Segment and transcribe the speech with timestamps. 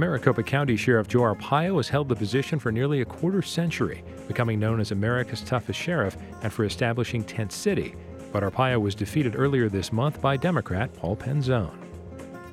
[0.00, 4.58] Maricopa County Sheriff Joe Arpaio has held the position for nearly a quarter century, becoming
[4.58, 7.94] known as America's toughest sheriff and for establishing Tent City.
[8.32, 11.76] But Arpaio was defeated earlier this month by Democrat Paul Penzone.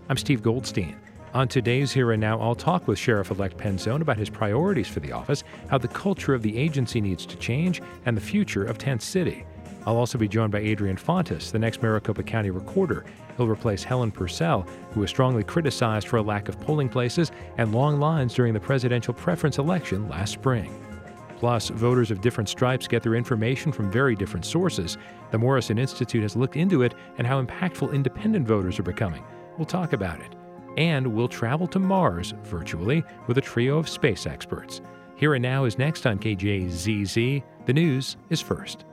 [0.09, 0.97] I'm Steve Goldstein.
[1.33, 4.99] On today's Here and Now, I'll talk with Sheriff elect Penzone about his priorities for
[4.99, 8.77] the office, how the culture of the agency needs to change, and the future of
[8.77, 9.45] Tent City.
[9.87, 13.05] I'll also be joined by Adrian Fontes, the next Maricopa County recorder.
[13.37, 17.73] He'll replace Helen Purcell, who was strongly criticized for a lack of polling places and
[17.73, 20.77] long lines during the presidential preference election last spring.
[21.37, 24.97] Plus, voters of different stripes get their information from very different sources.
[25.31, 29.23] The Morrison Institute has looked into it and how impactful independent voters are becoming.
[29.57, 30.35] We'll talk about it.
[30.75, 34.81] And we'll travel to Mars virtually with a trio of space experts.
[35.15, 37.41] Here and Now is next on KJZZ.
[37.65, 38.83] The news is first.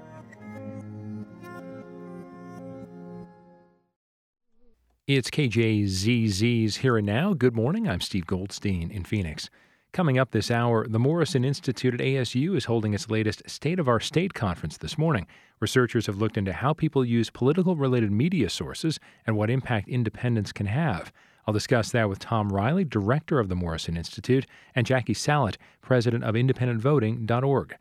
[5.07, 7.35] It's KJZZ's Here and Now.
[7.35, 7.87] Good morning.
[7.87, 9.51] I'm Steve Goldstein in Phoenix.
[9.93, 13.87] Coming up this hour, the Morrison Institute at ASU is holding its latest State of
[13.87, 15.27] Our State conference this morning.
[15.61, 20.53] Researchers have looked into how people use political related media sources and what impact independence
[20.53, 21.13] can have.
[21.47, 26.25] I'll discuss that with Thom Reilly, director of the Morrison Institute, and Jackie Salit, president
[26.25, 27.77] of independentvoting.org.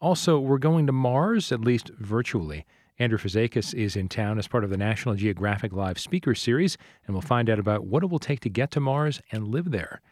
[0.00, 2.64] Also, we're going to Mars, at least virtually.
[2.98, 6.76] Andrew Fazekas is in town as part of the National Geographic Live Speaker Series,
[7.06, 9.70] and we'll find out about what it will take to get to Mars and live
[9.70, 10.02] there.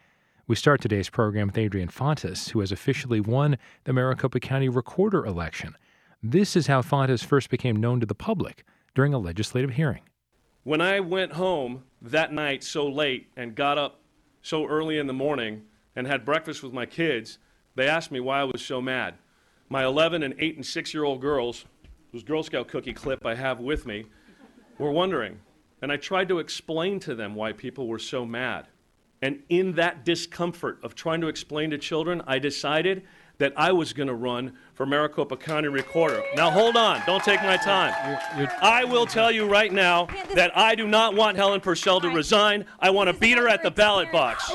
[0.47, 5.25] We start today's program with Adrian Fontes, who has officially won the Maricopa County Recorder
[5.25, 5.77] election.
[6.23, 8.65] This is how Fontes first became known to the public
[8.95, 10.01] during a legislative hearing.
[10.63, 14.01] When I went home that night so late and got up
[14.41, 15.61] so early in the morning
[15.95, 17.37] and had breakfast with my kids,
[17.75, 19.13] they asked me why I was so mad.
[19.69, 21.65] My 11 and 8 and 6 year old girls
[22.11, 24.05] whose Girl Scout cookie clip I have with me,
[24.77, 25.39] were wondering.
[25.81, 28.67] And I tried to explain to them why people were so mad.
[29.21, 33.03] And in that discomfort of trying to explain to children, I decided
[33.37, 36.23] that I was going to run for Maricopa County Recorder.
[36.35, 37.01] Now, hold on.
[37.07, 37.93] Don't take my time.
[38.07, 42.01] You're, you're, I will tell you right now that I do not want Helen Purcell
[42.01, 42.65] to resign.
[42.79, 44.51] I want to beat her at the ballot box.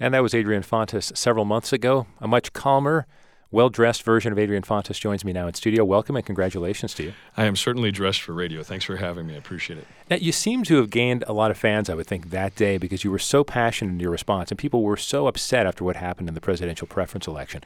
[0.00, 2.06] And that was Adrian Fontes several months ago.
[2.20, 3.06] A much calmer,
[3.50, 5.84] well dressed version of Adrian Fontes joins me now in studio.
[5.84, 7.12] Welcome and congratulations to you.
[7.36, 8.62] I am certainly dressed for radio.
[8.62, 9.34] Thanks for having me.
[9.34, 9.86] I appreciate it.
[10.10, 12.78] Now, you seem to have gained a lot of fans, I would think, that day
[12.78, 15.96] because you were so passionate in your response, and people were so upset after what
[15.96, 17.62] happened in the presidential preference election.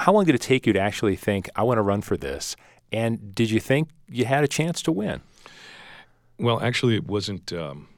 [0.00, 2.56] How long did it take you to actually think, I want to run for this?
[2.92, 5.20] And did you think you had a chance to win?
[6.38, 7.52] Well, actually, it wasn't.
[7.52, 7.88] Um,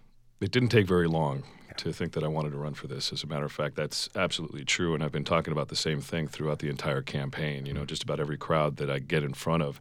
[0.41, 1.45] it didn't take very long
[1.79, 3.13] to think that I wanted to run for this.
[3.13, 4.95] As a matter of fact, that's absolutely true.
[4.95, 7.67] And I've been talking about the same thing throughout the entire campaign.
[7.67, 9.81] You know, just about every crowd that I get in front of,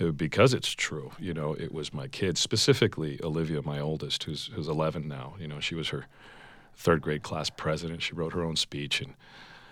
[0.00, 1.12] uh, because it's true.
[1.18, 5.34] You know, it was my kids, specifically Olivia, my oldest, who's who's 11 now.
[5.38, 6.06] You know, she was her
[6.74, 8.02] third grade class president.
[8.02, 9.14] She wrote her own speech, and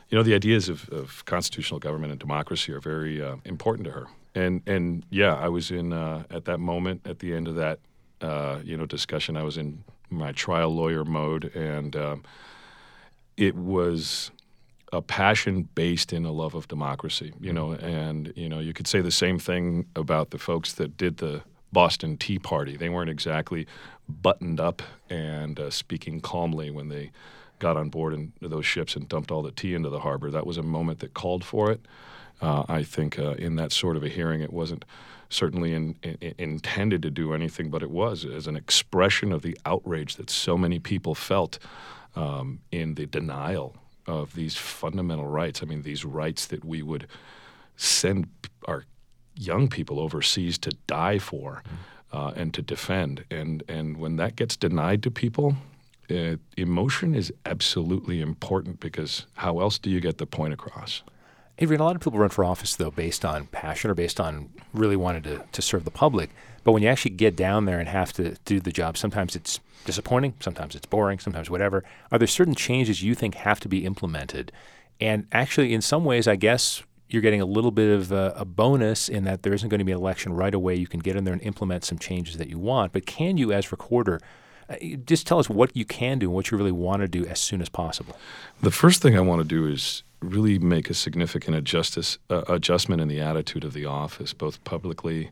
[0.08, 3.92] you know, the ideas of, of constitutional government and democracy are very uh, important to
[3.92, 4.06] her.
[4.34, 7.78] And and yeah, I was in uh, at that moment at the end of that
[8.20, 9.36] uh, you know discussion.
[9.36, 12.22] I was in my trial lawyer mode, and um,
[13.36, 14.30] it was
[14.92, 17.32] a passion based in a love of democracy.
[17.40, 20.96] You know, and you know you could say the same thing about the folks that
[20.96, 22.76] did the Boston Tea Party.
[22.76, 23.66] They weren't exactly
[24.08, 27.12] buttoned up and uh, speaking calmly when they
[27.60, 30.30] got on board in those ships and dumped all the tea into the harbor.
[30.30, 31.80] That was a moment that called for it.
[32.40, 34.84] Uh, I think uh, in that sort of a hearing, it wasn't
[35.28, 39.56] certainly in, in, intended to do anything, but it was as an expression of the
[39.64, 41.58] outrage that so many people felt
[42.16, 45.62] um, in the denial of these fundamental rights.
[45.62, 47.06] I mean, these rights that we would
[47.76, 48.28] send
[48.66, 48.84] our
[49.36, 52.16] young people overseas to die for mm-hmm.
[52.16, 53.24] uh, and to defend.
[53.30, 55.56] And, and when that gets denied to people,
[56.10, 61.02] uh, emotion is absolutely important because how else do you get the point across?
[61.62, 64.48] Adrian, a lot of people run for office, though, based on passion or based on
[64.72, 66.30] really wanting to, to serve the public.
[66.64, 69.60] But when you actually get down there and have to do the job, sometimes it's
[69.84, 71.84] disappointing, sometimes it's boring, sometimes whatever.
[72.10, 74.52] Are there certain changes you think have to be implemented?
[75.02, 78.44] And actually, in some ways, I guess you're getting a little bit of a, a,
[78.44, 80.76] bonus in that there isn't going to be an election right away.
[80.76, 82.92] You can get in there and implement some changes that you want.
[82.92, 84.20] But can you, as recorder,
[84.68, 87.26] uh, just tell us what you can do and what you really want to do
[87.26, 88.16] as soon as possible?
[88.62, 93.00] The first thing I want to do is really make a significant adjustus, uh, adjustment
[93.00, 95.30] in the attitude of the office, both publicly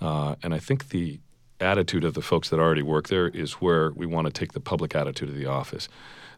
[0.00, 1.18] uh, and I think the
[1.60, 4.60] attitude of the folks that already work there is where we want to take the
[4.60, 5.88] public attitude of the office.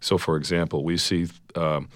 [0.01, 1.89] So, for example, we see um,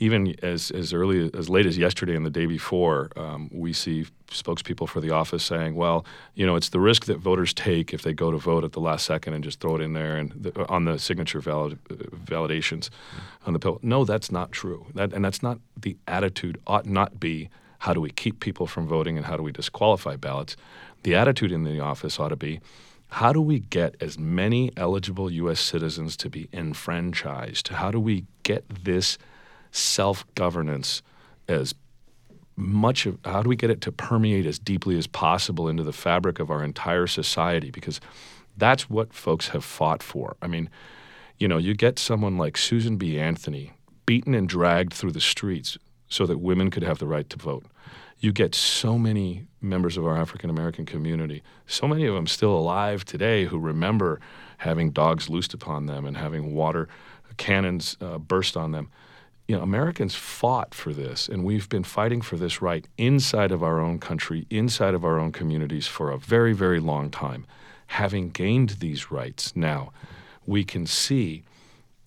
[0.00, 4.06] even as as early as late as yesterday and the day before, um, we see
[4.28, 6.04] spokespeople for the office saying, "Well,
[6.34, 8.80] you know, it's the risk that voters take if they go to vote at the
[8.80, 11.94] last second and just throw it in there and the, on the signature valid, uh,
[12.16, 13.46] validations mm-hmm.
[13.46, 14.86] on the pill." No, that's not true.
[14.94, 16.58] That and that's not the attitude.
[16.66, 17.50] Ought not be.
[17.80, 20.56] How do we keep people from voting and how do we disqualify ballots?
[21.02, 22.60] The attitude in the office ought to be.
[23.08, 25.60] How do we get as many eligible U.S.
[25.60, 27.68] citizens to be enfranchised?
[27.68, 29.18] How do we get this
[29.72, 31.02] self governance
[31.48, 31.74] as
[32.56, 35.92] much of how do we get it to permeate as deeply as possible into the
[35.92, 38.00] fabric of our entire society because
[38.56, 40.36] that's what folks have fought for.
[40.42, 40.68] I mean,
[41.38, 43.18] you know, you get someone like Susan B.
[43.18, 43.72] Anthony
[44.04, 45.78] beaten and dragged through the streets
[46.08, 47.64] so that women could have the right to vote.
[48.18, 52.54] You get so many members of our African American community, so many of them still
[52.54, 54.20] alive today who remember
[54.58, 56.88] having dogs loosed upon them and having water
[57.38, 58.90] cannons uh, burst on them
[59.50, 63.64] you know, Americans fought for this, and we've been fighting for this right inside of
[63.64, 67.44] our own country, inside of our own communities for a very, very long time.
[67.88, 69.92] Having gained these rights now,
[70.46, 71.42] we can see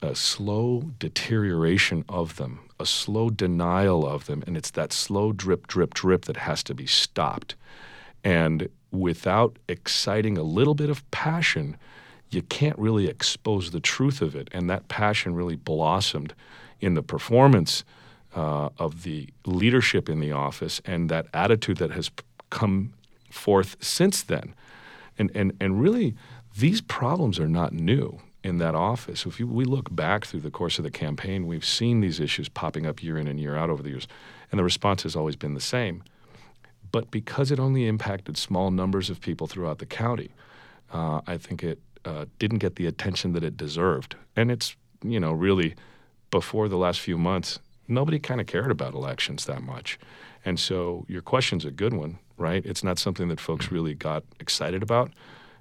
[0.02, 5.68] a slow deterioration of them, a slow denial of them, and it's that slow drip,
[5.68, 7.56] drip, drip that has to be stopped.
[8.24, 11.76] And without exciting a little bit of passion,
[12.30, 14.48] you can't really expose the truth of it.
[14.54, 16.34] And that passion really blossomed
[16.84, 17.84] in the performance
[18.36, 22.12] uh, of the leadership in the office and that attitude that has
[22.50, 22.94] come
[23.32, 24.54] forth since then.
[25.18, 26.16] And, and, and really,
[26.58, 29.26] these problems are not new in that office.
[29.26, 32.50] If you, we look back through the course of the campaign, we've seen these issues
[32.50, 34.08] popping up year in and year out over the years,
[34.52, 36.04] and the response has always been the same.
[36.92, 40.32] But because it only impacted small numbers of people throughout the county,
[40.92, 44.16] uh, I think it uh, didn't get the attention that it deserved.
[44.36, 45.76] And it's, you know, really
[46.34, 50.00] before the last few months, nobody kind of cared about elections that much.
[50.44, 52.66] And so your question's a good one, right?
[52.66, 55.12] It's not something that folks really got excited about,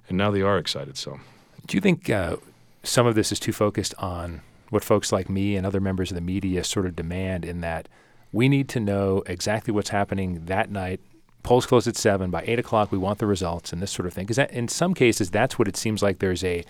[0.09, 0.97] and now they are excited.
[0.97, 1.19] So,
[1.67, 2.37] do you think uh,
[2.81, 4.41] some of this is too focused on
[4.71, 7.45] what folks like me and other members of the media sort of demand?
[7.45, 7.87] In that
[8.31, 10.99] we need to know exactly what's happening that night.
[11.43, 12.31] Polls close at seven.
[12.31, 14.25] By eight o'clock, we want the results and this sort of thing.
[14.25, 16.17] Because in some cases, that's what it seems like.
[16.17, 16.63] There's a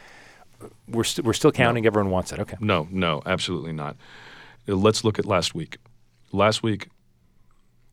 [0.87, 1.83] we're, st- we're still counting.
[1.83, 1.87] No.
[1.87, 2.39] Everyone wants it.
[2.39, 2.57] Okay.
[2.59, 3.95] No, no, absolutely not.
[4.67, 5.77] Let's look at last week.
[6.31, 6.89] Last week,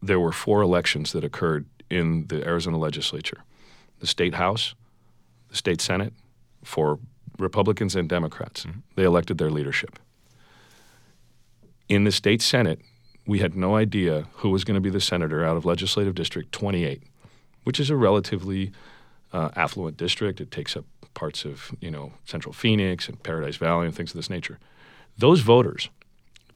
[0.02, 3.42] there were four elections that occurred in the Arizona legislature
[3.98, 4.74] the state house,
[5.50, 6.14] the state senate,
[6.64, 6.98] for
[7.38, 8.64] Republicans and Democrats.
[8.64, 8.80] Mm-hmm.
[8.96, 9.98] They elected their leadership.
[11.88, 12.80] In the state senate,
[13.26, 16.52] we had no idea who was going to be the senator out of legislative district
[16.52, 17.02] 28,
[17.64, 18.72] which is a relatively
[19.32, 20.40] uh, affluent district.
[20.40, 24.16] It takes up parts of you know Central Phoenix and Paradise Valley and things of
[24.16, 24.58] this nature.
[25.18, 25.90] Those voters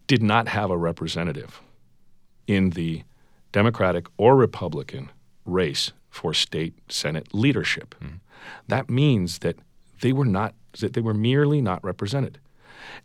[0.06, 1.60] did not have a representative
[2.46, 3.02] in the
[3.52, 5.10] Democratic or Republican
[5.44, 7.94] race for state Senate leadership.
[8.00, 8.16] Mm-hmm.
[8.68, 9.56] That means that
[10.00, 12.38] they were not that they were merely not represented.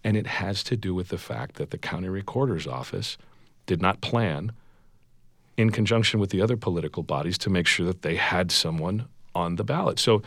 [0.04, 3.18] And it has to do with the fact that the county recorder's office
[3.66, 4.52] did not plan
[5.58, 9.56] in conjunction with the other political bodies to make sure that they had someone on
[9.56, 10.00] the ballot.
[10.00, 10.22] So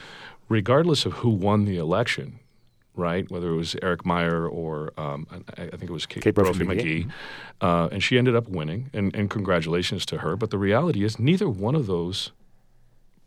[0.53, 2.39] regardless of who won the election,
[2.95, 3.29] right?
[3.31, 6.65] Whether it was Eric Meyer or um, I, I, think it was Kate, Kate Brophy
[6.65, 7.11] McGee,
[7.63, 10.37] uh, and she ended up winning, and, and congratulations to her.
[10.37, 12.33] But the reality is, neither one of those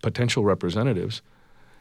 [0.04, 1.24] potential representatives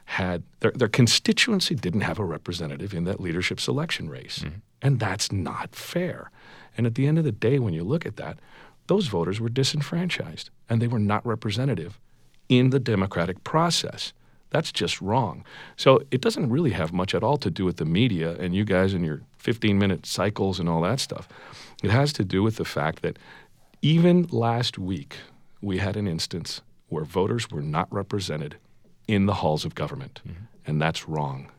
[0.06, 4.60] had their, their constituency didn't have a representative in that leadership selection race, mm-hmm.
[4.80, 6.30] and that's not fair.
[6.76, 8.38] And at the end of the day, when you look at that,
[8.86, 12.00] those voters were disenfranchised, and they were not representative
[12.48, 14.14] in the democratic process.
[14.54, 15.44] That's just wrong.
[15.76, 18.64] So it doesn't really have much at all to do with the media and you
[18.64, 21.28] guys and your 15 minute cycles and all that stuff.
[21.82, 23.18] It has to do with the fact that
[23.82, 25.16] even last week,
[25.60, 28.54] we had an instance where voters were not represented
[29.08, 30.44] in the halls of government, mm-hmm.
[30.68, 31.50] and that's wrong.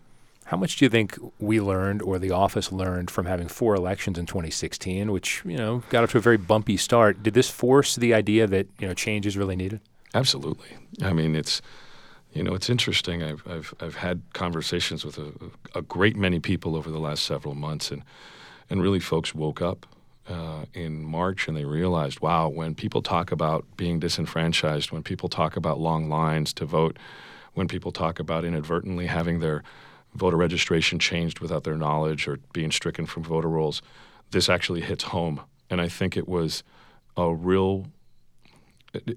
[0.46, 4.18] How much do you think we learned or the office learned from having four elections
[4.18, 7.24] in 2016, which, you know, got off to a very bumpy start?
[7.24, 9.82] Did this force the idea that, you know, change is really needed?
[10.14, 10.70] Absolutely.
[11.02, 11.62] I mean, it's
[12.36, 13.24] you know, it's interesting.
[13.24, 15.32] I've, I've, I've had conversations with a,
[15.74, 18.04] a great many people over the last several months, and,
[18.70, 19.86] and really folks woke up
[20.27, 25.30] uh, in March and they realized, wow, when people talk about being disenfranchised, when people
[25.30, 26.98] talk about long lines to vote,
[27.54, 29.63] when people talk about inadvertently having their
[30.13, 33.82] voter registration changed without their knowledge or being stricken from voter rolls,
[34.32, 35.39] this actually hits home.
[35.70, 36.63] And I think it was
[37.15, 37.86] a real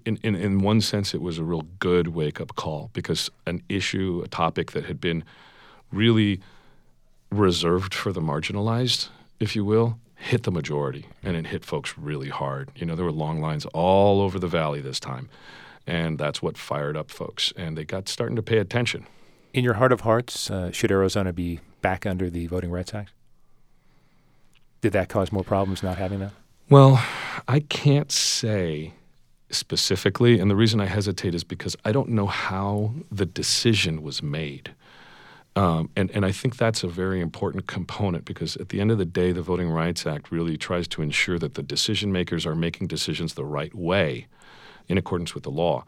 [0.04, 3.62] in, in, in one sense, it was a real good wake up call because an
[3.68, 5.24] issue, a topic that had been
[5.92, 6.40] really
[7.30, 9.08] reserved for the marginalized,
[9.40, 12.70] if you will, hit the majority, and it hit folks really hard.
[12.74, 15.28] You know, there were long lines all over the valley this time,
[15.86, 19.06] and that's what fired up folks, and they got starting to pay attention.
[19.54, 23.12] In your heart of hearts, uh, should Arizona be back under the Voting Rights Act?
[24.80, 26.32] Did that cause more problems not having that?
[26.68, 27.02] Well,
[27.46, 28.92] I can't say
[29.50, 34.22] specifically, and the reason I hesitate is because I don't know how the decision was
[34.22, 34.74] made.
[35.56, 38.98] Um, and, and I think that's a very important component because at the end of
[38.98, 42.54] the day, the Voting Rights Act really tries to ensure that the decision makers are
[42.54, 44.28] making decisions the right way
[44.86, 45.84] in accordance with the law.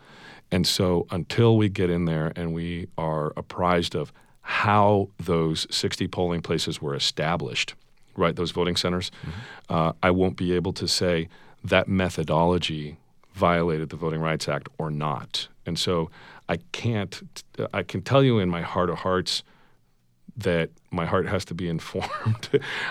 [0.50, 4.12] And so until we get in there and we are apprised of
[4.42, 7.74] how those 60 polling places were established,
[8.16, 9.30] right, those voting centers, mm-hmm.
[9.68, 11.28] uh, I won't be able to say
[11.62, 12.96] that methodology
[13.34, 15.48] violated the Voting Rights Act or not.
[15.66, 16.10] And so
[16.48, 19.42] I can't, I can tell you in my heart of hearts
[20.36, 22.48] that my heart has to be informed.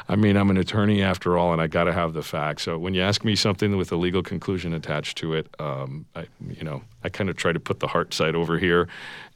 [0.08, 2.64] I mean, I'm an attorney after all, and I got to have the facts.
[2.64, 6.28] So when you ask me something with a legal conclusion attached to it, um, I,
[6.48, 8.88] you know, I kind of try to put the heart side over here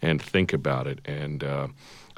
[0.01, 1.00] and think about it.
[1.05, 1.67] And uh,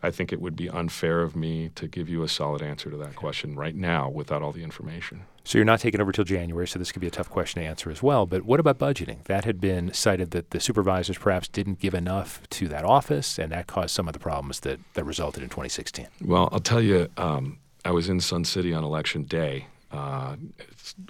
[0.06, 2.98] I think it would be unfair of me to give you a solid answer to
[2.98, 5.24] that question right now without all the information.
[5.44, 7.68] So you're not taking over till January, so this could be a tough question to
[7.68, 8.28] answer as well.
[8.28, 9.24] But what about budgeting?
[9.24, 13.52] That had been cited that the supervisors perhaps didn't give enough to that office, and
[13.52, 16.08] that caused some of the problems that, that resulted in 2016.
[16.24, 20.36] Well, I'll tell you, um, I was in Sun City on election day, uh,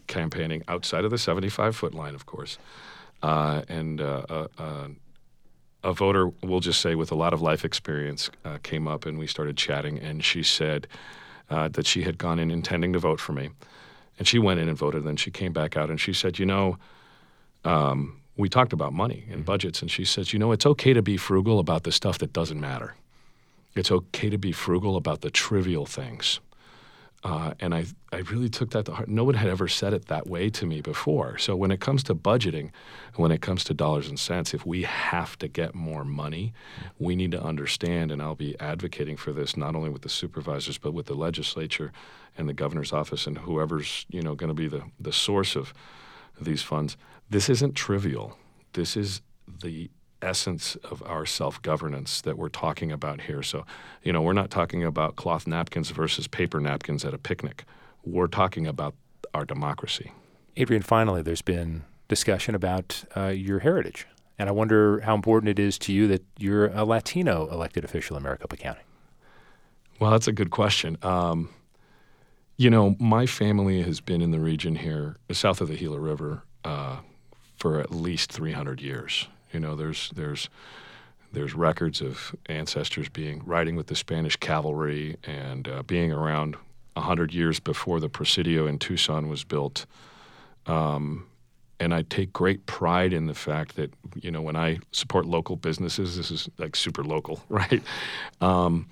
[0.07, 2.57] campaigning outside of the 75 foot line, of course.
[3.21, 4.87] Uh, and uh, uh, uh
[5.85, 9.17] a voter, we'll just say with a lot of life experience, uh, came up and
[9.17, 10.87] we started chatting, and she said
[11.49, 13.49] that she had gone in intending to vote for me
[14.17, 14.99] and she went in and voted.
[14.99, 16.77] And then she came back out and she said, you know,
[17.63, 19.45] um, we talked about money and mm-hmm.
[19.45, 22.33] budgets, and she says, you know, it's okay to be frugal about the stuff that
[22.33, 22.95] doesn't matter.
[23.75, 26.39] It's okay to be frugal about the trivial things.
[27.25, 29.09] Uh, and I, I really took that to heart.
[29.09, 31.39] No one had ever said it that way to me before.
[31.39, 32.69] So when it comes to budgeting,
[33.15, 36.53] when it comes to dollars and cents, if we have to get more money,
[36.99, 40.77] we need to understand, and I'll be advocating for this not only with the supervisors
[40.77, 41.91] but with the legislature
[42.37, 45.73] and the governor's office and whoever's you know going to be the, the source of
[46.39, 46.95] these funds.
[47.31, 48.37] This isn't trivial.
[48.73, 49.23] This is
[49.63, 49.89] the
[50.25, 53.43] essence of our self governance that we're talking about here.
[53.43, 53.65] So,
[54.03, 57.63] you know, we're not talking about cloth napkins versus paper napkins at a picnic.
[58.03, 58.95] We're talking about
[59.33, 60.11] our democracy.
[60.57, 64.07] Adrian, finally, there's been discussion about uh, your heritage.
[64.37, 68.17] And I wonder how important it is to you that you're a Latino elected official
[68.17, 68.81] in Maricopa County.
[69.99, 70.97] Well, that's a good question.
[71.01, 71.49] Um,
[72.57, 76.43] you know, my family has been in the region here, south of the Gila River,
[76.63, 76.97] uh,
[77.57, 79.27] for at least 300 years.
[79.55, 80.49] You know, there's there's
[81.31, 86.57] there's records of ancestors being riding with the Spanish cavalry and uh, being around
[86.97, 89.85] hundred years before the Presidio in Tucson was built.
[90.65, 91.25] Um,
[91.79, 95.55] and I take great pride in the fact that you know when I support local
[95.55, 97.81] businesses, this is like super local, right?
[98.41, 98.89] Um,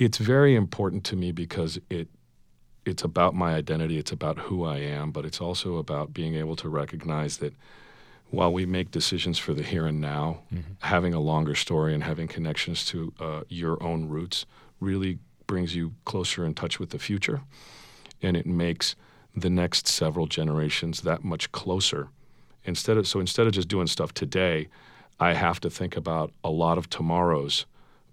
[0.00, 2.08] it's very important to me because it
[2.84, 6.56] it's about my identity, it's about who I am, but it's also about being able
[6.56, 7.54] to recognize that
[8.32, 10.72] while we make decisions for the here and now, mm-hmm.
[10.80, 14.46] having a longer story and having connections to uh, your own roots
[14.80, 17.42] really brings you closer in touch with the future.
[18.22, 18.96] And it makes
[19.36, 22.08] the next several generations that much closer.
[22.64, 24.68] Instead of, so instead of just doing stuff today,
[25.20, 27.66] I have to think about a lot of tomorrows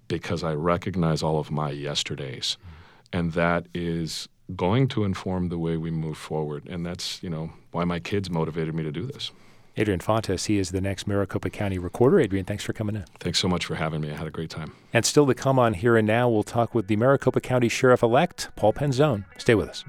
[0.10, 2.58] because I recognize all of my yesterdays.
[2.60, 3.18] Mm-hmm.
[3.18, 6.68] And that is going to inform the way we move forward.
[6.68, 9.32] And that's, you know, why my kids motivated me to do this.
[9.80, 12.20] Adrian Fontes, he is the next Maricopa County recorder.
[12.20, 13.06] Adrian, thanks for coming in.
[13.22, 14.12] Thanks so much for having me.
[14.12, 14.74] I had a great time.
[14.92, 18.04] And still to come on Here and Now, we'll talk with the Maricopa County Sheriff
[18.04, 19.24] elect, Paul Penzone.
[19.38, 19.86] Stay with us.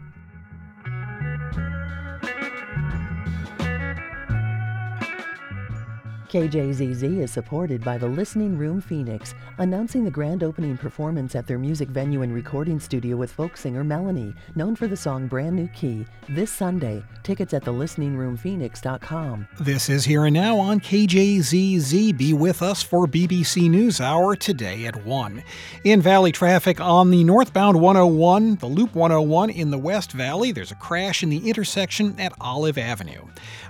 [6.30, 11.58] KJZZ is supported by the Listening Room Phoenix, announcing the grand opening performance at their
[11.58, 15.66] music venue and recording studio with folk singer Melanie, known for the song Brand New
[15.74, 17.02] Key, this Sunday.
[17.24, 19.48] Tickets at thelisteningroomphoenix.com.
[19.58, 22.16] This is Here and Now on KJZZ.
[22.16, 25.42] Be with us for BBC News Hour today at 1.
[25.82, 30.70] In Valley traffic on the northbound 101, the Loop 101 in the West Valley, there's
[30.70, 33.26] a crash in the intersection at Olive Avenue.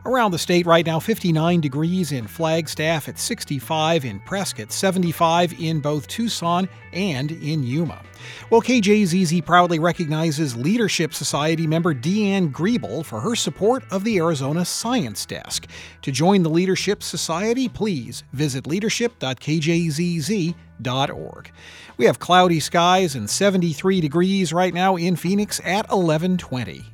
[0.07, 5.81] Around the state right now, 59 degrees in Flagstaff at 65 in Prescott, 75 in
[5.81, 8.03] both Tucson and in Yuma.
[8.49, 14.65] Well, KJZZ proudly recognizes Leadership Society member Deanne Griebel for her support of the Arizona
[14.65, 15.67] Science Desk.
[16.03, 21.51] To join the Leadership Society, please visit leadership.kjzz.org.
[21.99, 26.87] We have cloudy skies and 73 degrees right now in Phoenix at 1120.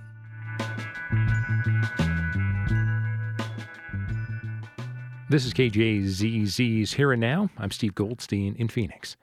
[5.29, 7.51] This is KJZZ's Here and Now.
[7.59, 9.17] I'm Steve Goldstein in Phoenix.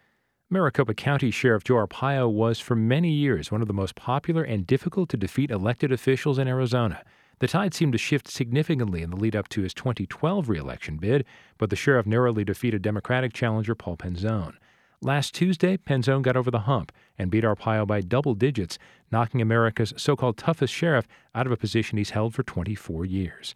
[0.49, 4.67] Maricopa County Sheriff Joe Arpaio was for many years one of the most popular and
[4.67, 7.05] difficult to defeat elected officials in Arizona.
[7.39, 11.23] The tide seemed to shift significantly in the lead up to his 2012 reelection bid,
[11.57, 14.55] but the sheriff narrowly defeated Democratic challenger Paul Penzone.
[15.01, 18.77] Last Tuesday, Penzone got over the hump and beat Arpaio by double digits,
[19.09, 23.55] knocking America's so called toughest sheriff out of a position he's held for 24 years.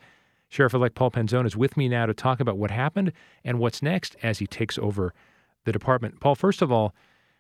[0.49, 3.11] Sheriff elect Paul Penzone is with me now to talk about what happened
[3.43, 5.13] and what's next as he takes over
[5.65, 6.19] the department.
[6.19, 6.95] Paul, first of all,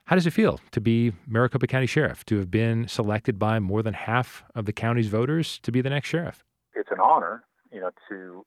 [0.05, 3.83] how does it feel to be Maricopa County Sheriff, to have been selected by more
[3.83, 6.43] than half of the county's voters to be the next sheriff?
[6.75, 8.45] It's an honor, you know, to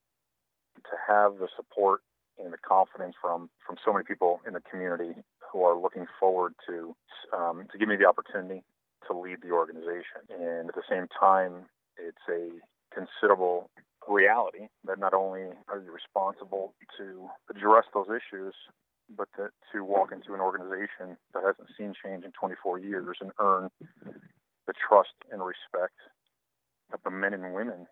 [0.77, 2.01] to have the support
[2.43, 5.13] and the confidence from from so many people in the community
[5.53, 6.97] who are looking forward to
[7.37, 8.63] um, to give me the opportunity
[9.07, 10.25] to lead the organization.
[10.31, 11.67] And at the same time,
[11.99, 12.49] it's a
[12.95, 13.69] considerable
[14.09, 18.55] reality that not only are you responsible to address those issues,
[19.17, 23.33] but to, to walk into an organization that hasn't seen change in 24 years and
[23.41, 23.71] earn
[24.67, 25.99] the trust and respect
[26.93, 27.87] of the men and women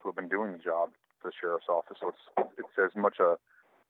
[0.00, 0.90] who have been doing the job
[1.20, 1.96] for the sheriff's office.
[2.00, 3.36] So it's it's as much a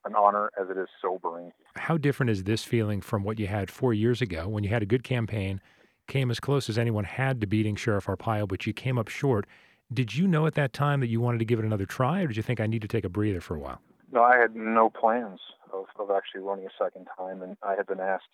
[0.07, 1.52] an honor as it is sobering.
[1.76, 4.83] How different is this feeling from what you had four years ago when you had
[4.83, 5.61] a good campaign,
[6.07, 9.47] came as close as anyone had to beating Sheriff Arpaio, but you came up short?
[9.92, 12.28] Did you know at that time that you wanted to give it another try, or
[12.28, 13.80] did you think I need to take a breather for a while?
[14.12, 15.40] No, I had no plans
[15.72, 18.28] of, of actually running a second time, and I had been asked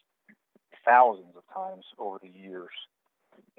[0.85, 2.71] thousands of times over the years,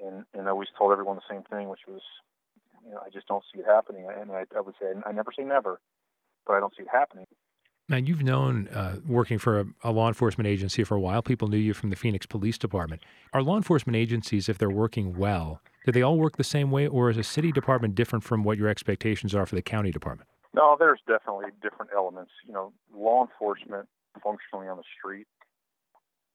[0.00, 2.02] and and I always told everyone the same thing, which was,
[2.84, 4.08] you know, I just don't see it happening.
[4.08, 5.80] And I, I would say, I never say never,
[6.46, 7.26] but I don't see it happening.
[7.88, 11.20] Now, you've known uh, working for a, a, law enforcement agency for a while.
[11.20, 13.02] People knew you from the Phoenix Police Department.
[13.32, 16.86] Are law enforcement agencies, if they're working well, do they all work the same way,
[16.86, 20.28] or is a city department different from what your expectations are for the county department?
[20.54, 22.30] No, there's definitely different elements.
[22.46, 23.88] You know, law enforcement
[24.22, 25.26] functionally on the street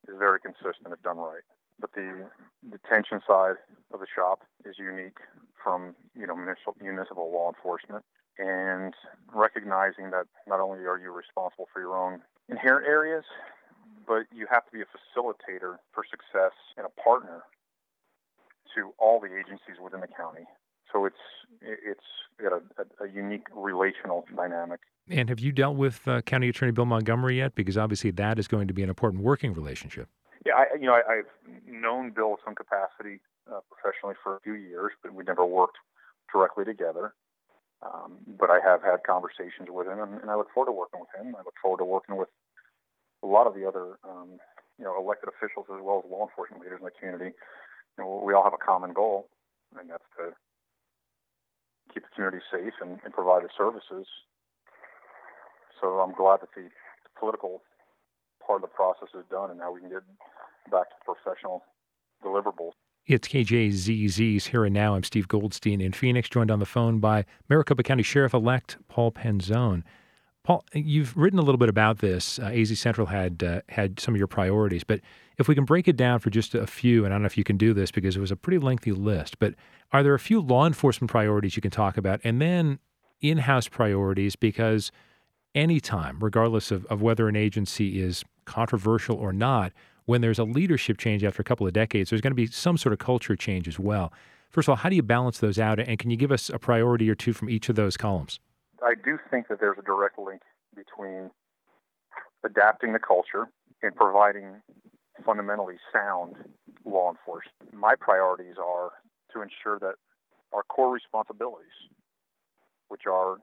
[0.08, 1.44] is very consistent if done right.
[1.80, 2.26] But the
[2.70, 3.56] detention side
[3.94, 5.18] of the shop is unique
[5.62, 8.04] from, you know, municipal, municipal law enforcement.
[8.40, 8.94] And
[9.34, 13.24] recognizing that not only are you responsible for your own inherent areas,
[14.08, 17.44] but you have to be a facilitator for success and a partner
[18.78, 20.46] to all the agencies within the county.
[20.94, 21.24] So it's
[21.62, 22.08] it's
[22.42, 24.80] got a, a, unique relational dynamic.
[25.10, 27.56] And have you dealt with uh, County Attorney Bill Montgomery yet?
[27.56, 30.08] Because obviously that is going to be an important working relationship.
[30.46, 31.32] Yeah, I, you know, I, have
[31.66, 33.20] known Bill in some capacity
[33.52, 35.78] uh, professionally for a few years, but we never worked
[36.32, 37.14] directly together.
[37.82, 41.00] Um, but I have had conversations with him, and, and, I look forward to working
[41.00, 41.36] with him.
[41.36, 42.30] I look forward to working with
[43.24, 44.40] a lot of the other, um,
[44.80, 47.38] you know, elected officials as well as law enforcement leaders in the community
[47.98, 49.28] you know, we all have a common goal,
[49.80, 50.34] and that's to
[51.94, 54.08] keep the community safe and, and provide the services.
[55.82, 57.62] So I'm glad that the, the political
[58.46, 60.04] part of the process is done, and now we can get
[60.72, 61.64] back to the professional
[62.24, 62.72] deliverables.
[63.06, 64.96] It's KJZZ's Here and Now.
[64.96, 69.12] I'm Steve Goldstein in Phoenix, joined on the phone by Maricopa County Sheriff elect Paul
[69.12, 69.84] Penzone.
[70.48, 72.40] Paul, you've written a little bit about this.
[72.40, 75.02] Uh, AZ Central had uh, had some of your priorities, but
[75.38, 77.38] if we can break it down for just a few, and I don't know if
[77.38, 79.56] you can do this because it was a pretty lengthy list, but
[79.92, 82.80] are there a few law enforcement priorities you can talk about, and then
[83.20, 84.38] in-house priorities?
[84.38, 84.90] Because
[85.54, 89.74] anytime, regardless of, of whether an agency is controversial or not,
[90.06, 92.78] when there's a leadership change after a couple of decades, there's going to be some
[92.78, 94.14] sort of culture change as well.
[94.50, 96.58] First of all, how do you balance those out, and can you give us a
[96.58, 98.40] priority or two from each of those columns?
[98.84, 100.42] I do think that there's a direct link
[100.76, 101.32] between
[102.44, 103.50] adapting the culture
[103.82, 104.62] and providing
[105.26, 106.36] fundamentally sound
[106.86, 107.74] law enforcement.
[107.74, 108.92] My priorities are
[109.34, 109.96] to ensure that
[110.54, 111.74] our core responsibilities,
[112.88, 113.38] which are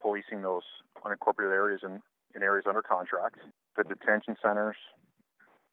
[0.00, 0.62] policing those
[1.04, 2.00] unincorporated areas and
[2.34, 3.36] in areas under contract,
[3.76, 4.76] the detention centers,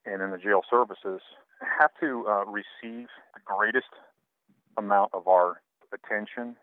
[0.05, 1.21] and in the jail services,
[1.79, 3.89] have to uh, receive the greatest
[4.77, 5.61] amount of our
[5.93, 6.55] attention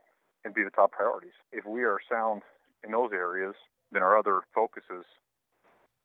[0.47, 1.35] and be the top priorities.
[1.51, 2.47] If we are sound
[2.87, 3.59] in those areas,
[3.91, 5.03] then our other focuses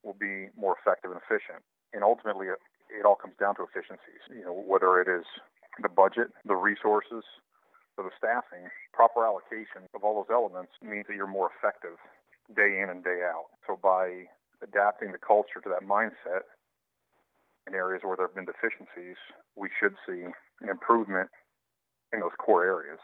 [0.01, 1.61] will be more effective and efficient.
[1.93, 2.57] And ultimately, it,
[2.89, 4.25] it all comes down to efficiencies.
[4.33, 5.29] You know, whether it is
[5.77, 7.21] the budget, the resources,
[7.97, 12.01] or the staffing, proper allocation of all those elements means that you're more effective
[12.55, 13.53] day in and day out.
[13.67, 14.25] So by
[14.63, 16.49] adapting the culture to that mindset
[17.67, 19.21] in areas where there have been deficiencies,
[19.55, 20.25] we should see
[20.61, 21.29] an improvement
[22.11, 22.99] in those core areas.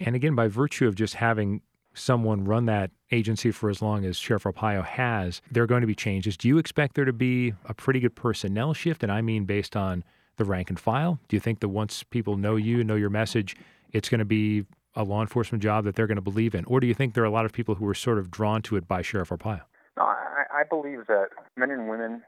[0.00, 1.62] And again, by virtue of just having
[1.94, 5.86] someone run that agency for as long as Sheriff Arpaio has, there are going to
[5.86, 6.36] be changes.
[6.36, 9.02] Do you expect there to be a pretty good personnel shift?
[9.02, 10.04] And I mean based on
[10.36, 11.18] the rank and file?
[11.28, 13.56] Do you think that once people know you, know your message,
[13.92, 16.64] it's going to be a law enforcement job that they're going to believe in?
[16.64, 18.62] Or do you think there are a lot of people who are sort of drawn
[18.62, 19.62] to it by Sheriff Arpaio?
[19.96, 22.22] No, I believe that men and women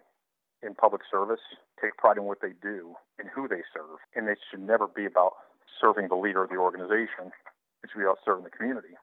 [0.62, 1.40] in public service
[1.80, 5.06] take pride in what they do and who they serve, and it should never be
[5.06, 5.32] about
[5.80, 7.32] serving the leader of the organization.
[7.82, 8.94] It should be about serving the community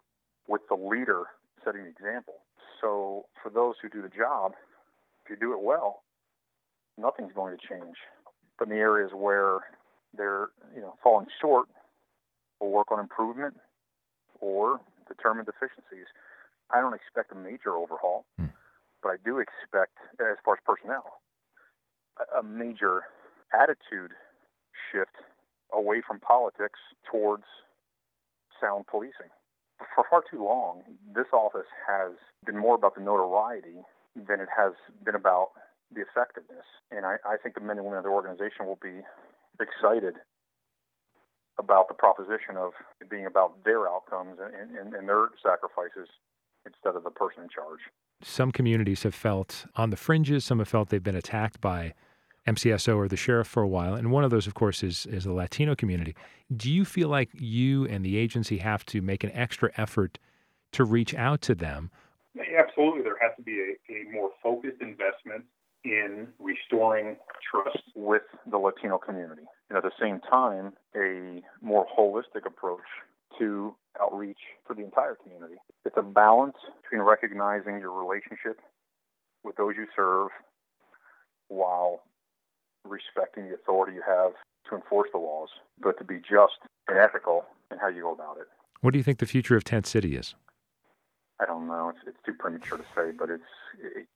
[0.47, 1.25] with the leader
[1.63, 2.35] setting the example.
[2.81, 4.53] So for those who do the job,
[5.23, 6.03] if you do it well,
[6.97, 7.95] nothing's going to change.
[8.57, 9.59] But in the areas where
[10.15, 11.67] they're you know falling short,
[12.59, 13.55] we'll work on improvement
[14.39, 16.07] or determine deficiencies.
[16.71, 18.47] I don't expect a major overhaul, hmm.
[19.01, 21.21] but I do expect, as far as personnel,
[22.37, 23.03] a major
[23.53, 24.11] attitude
[24.91, 25.15] shift
[25.71, 27.43] away from politics towards
[28.61, 29.31] sound policing.
[29.93, 30.81] For far too long,
[31.13, 32.13] this office has
[32.45, 34.73] been more about the notoriety than it has
[35.05, 35.49] been about
[35.93, 36.65] the effectiveness.
[36.91, 39.01] And I, I think the men and women of the organization will be
[39.61, 40.15] excited
[41.59, 42.73] about the proposition of
[43.09, 46.09] being about their outcomes and, and, and their sacrifices
[46.65, 47.79] instead of the person in charge.
[48.21, 51.93] Some communities have felt on the fringes, some have felt they've been attacked by
[52.47, 55.25] MCSO or the sheriff for a while, and one of those, of course, is is
[55.25, 56.15] the Latino community.
[56.55, 60.17] Do you feel like you and the agency have to make an extra effort
[60.71, 61.91] to reach out to them?
[62.57, 65.43] Absolutely, there has to be a, a more focused investment
[65.83, 67.17] in restoring
[67.49, 72.87] trust with the Latino community, and at the same time, a more holistic approach
[73.39, 75.55] to outreach for the entire community.
[75.85, 78.59] It's a balance between recognizing your relationship
[79.43, 80.29] with those you serve
[81.47, 82.01] while
[82.87, 84.33] respecting the authority you have
[84.69, 88.37] to enforce the laws, but to be just and ethical in how you go about
[88.37, 88.47] it.
[88.81, 90.35] What do you think the future of Tent City is?
[91.39, 91.89] I don't know.
[91.89, 93.43] It's, it's too premature to say, but it's
[93.81, 94.07] it,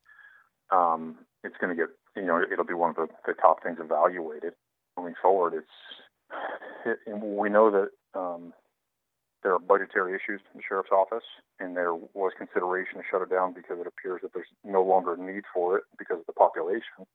[0.70, 3.78] um, it's going to get you know it'll be one of the, the top things
[3.80, 4.54] evaluated
[4.96, 5.54] moving forward.
[5.54, 8.52] It's it, we know that um,
[9.42, 11.24] there are budgetary issues in the sheriff's office,
[11.60, 15.14] and there was consideration to shut it down because it appears that there's no longer
[15.14, 17.06] a need for it because of the population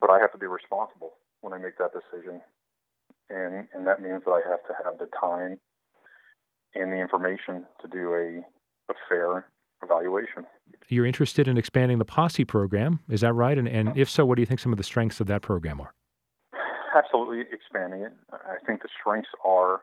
[0.00, 2.40] but I have to be responsible when I make that decision,
[3.30, 5.58] and and that means that I have to have the time
[6.74, 9.46] and the information to do a a fair
[9.82, 10.44] evaluation.
[10.88, 13.56] You're interested in expanding the posse program, is that right?
[13.56, 15.80] And and if so, what do you think some of the strengths of that program
[15.80, 15.94] are?
[16.94, 18.12] Absolutely expanding it.
[18.32, 19.82] I think the strengths are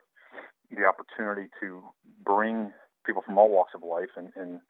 [0.70, 1.82] the opportunity to
[2.24, 2.72] bring
[3.06, 4.60] people from all walks of life and, and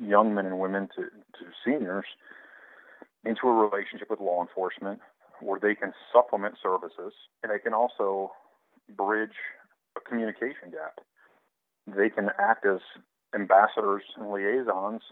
[0.00, 2.06] young men and women to, to seniors
[3.24, 5.00] into a relationship with law enforcement
[5.40, 8.32] where they can supplement services and they can also
[8.96, 9.36] bridge
[9.96, 11.00] a communication gap.
[11.86, 12.80] They can act as
[13.34, 15.02] ambassadors and liaisons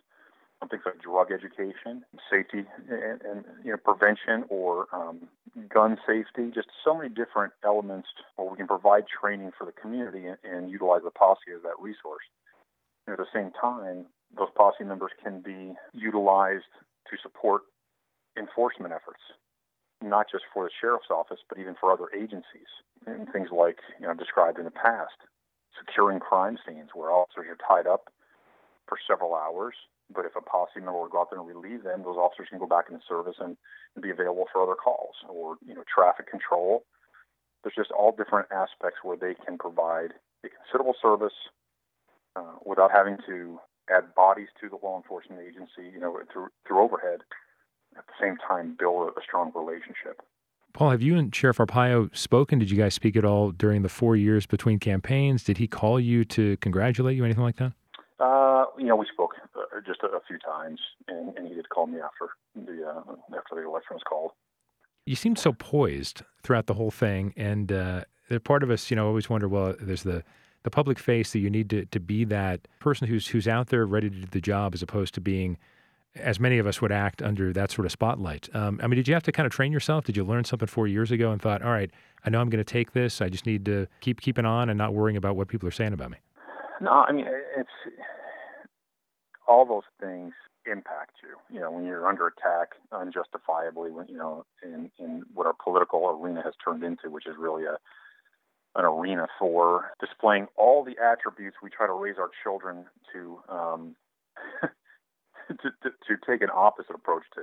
[0.63, 5.29] on things like drug education, safety, and, and you know prevention or um,
[5.73, 6.51] gun safety.
[6.55, 10.71] Just so many different elements where we can provide training for the community and, and
[10.71, 12.25] utilize the posse as that resource.
[13.07, 16.71] And at the same time, those posse members can be utilized
[17.11, 17.63] to support
[18.37, 19.21] enforcement efforts,
[20.03, 22.71] not just for the sheriff's office, but even for other agencies.
[23.07, 25.17] And things like, you know, described in the past,
[25.79, 28.13] securing crime scenes where officers are tied up
[28.87, 29.75] for several hours.
[30.13, 32.59] But if a posse member would go out there and relieve them, those officers can
[32.59, 33.57] go back into service and,
[33.95, 36.83] and be available for other calls or, you know, traffic control.
[37.63, 40.15] There's just all different aspects where they can provide
[40.45, 41.37] a considerable service
[42.35, 46.81] uh, without having to add bodies to the law enforcement agency, you know, through, through
[46.81, 47.21] overhead
[47.97, 50.21] at the same time build a, strong relationship.
[50.73, 52.59] Paul, have you and Sheriff Arpaio spoken?
[52.59, 55.43] Did you guys speak at all during the four years between campaigns?
[55.43, 57.73] Did he call you to congratulate you, anything like that?
[58.21, 61.67] Uh, you know, we spoke uh, just a, a, few times, and, and, he did
[61.71, 64.33] call me after the uh, after the election was called.
[65.07, 68.05] You seemed so poised throughout the whole thing, and uh,
[68.45, 70.23] part of us, you know, always wonder, well, there's the
[70.63, 73.87] the public face that you need to, to be that person who's who's out there
[73.87, 75.57] ready to do the job, as opposed to being
[76.17, 78.49] as many of us would act under that sort of spotlight.
[78.55, 80.05] Um, I mean, did you have to kind of train yourself?
[80.05, 81.91] Did you learn something four years ago and thought, all right,
[82.25, 83.21] I know I'm going to take this.
[83.21, 85.93] I just need to keep keeping on and not worrying about what people are saying
[85.93, 86.19] about me?
[86.81, 87.69] No, I mean, it's
[89.47, 90.33] all those things
[90.71, 91.55] impact you.
[91.55, 96.19] You know, when you're under attack unjustifiably, when, you know, in, in what our political
[96.21, 97.77] arena has turned into, which is really a
[98.77, 103.97] an arena for displaying all the attributes we try to raise our children to um,
[105.63, 107.43] to, to, to take an opposite approach to.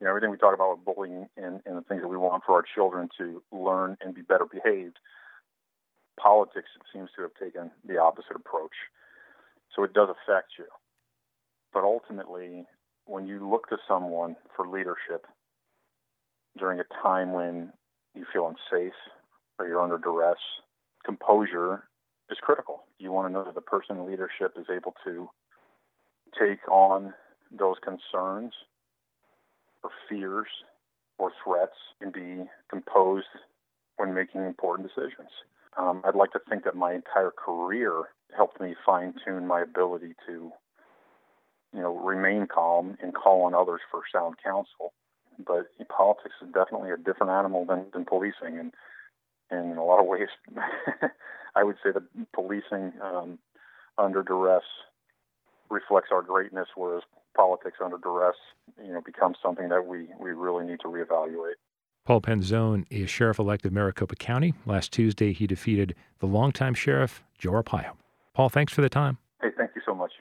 [0.00, 2.42] You know, everything we talk about with bullying and, and the things that we want
[2.44, 4.98] for our children to learn and be better behaved,
[6.18, 8.74] politics seems to have taken the opposite approach.
[9.76, 10.66] So it does affect you.
[11.72, 12.66] But ultimately,
[13.06, 15.26] when you look to someone for leadership
[16.58, 17.72] during a time when
[18.14, 18.92] you feel unsafe
[19.58, 20.36] or you're under duress,
[21.04, 21.84] composure
[22.30, 22.84] is critical.
[22.98, 25.30] You want to know that the person in leadership is able to
[26.38, 27.14] take on
[27.56, 28.52] those concerns
[29.82, 30.48] or fears
[31.18, 33.26] or threats can be composed
[33.96, 35.30] when making important decisions.
[35.76, 38.04] Um, I'd like to think that my entire career
[38.36, 40.52] helped me fine tune my ability to,
[41.74, 44.92] you know, remain calm and call on others for sound counsel.
[45.38, 48.72] But politics is definitely a different animal than, than policing, and,
[49.50, 50.28] and in a lot of ways,
[51.54, 52.02] I would say that
[52.34, 53.38] policing um,
[53.96, 54.62] under duress
[55.70, 57.02] reflects our greatness, whereas
[57.34, 58.36] politics under duress,
[58.84, 61.54] you know, becomes something that we, we really need to reevaluate.
[62.04, 64.54] Paul Penzone is sheriff elect of Maricopa County.
[64.66, 67.92] Last Tuesday, he defeated the longtime sheriff, Joe Arpaio.
[68.34, 69.18] Paul, thanks for the time.
[69.40, 70.12] Hey, thank you so much.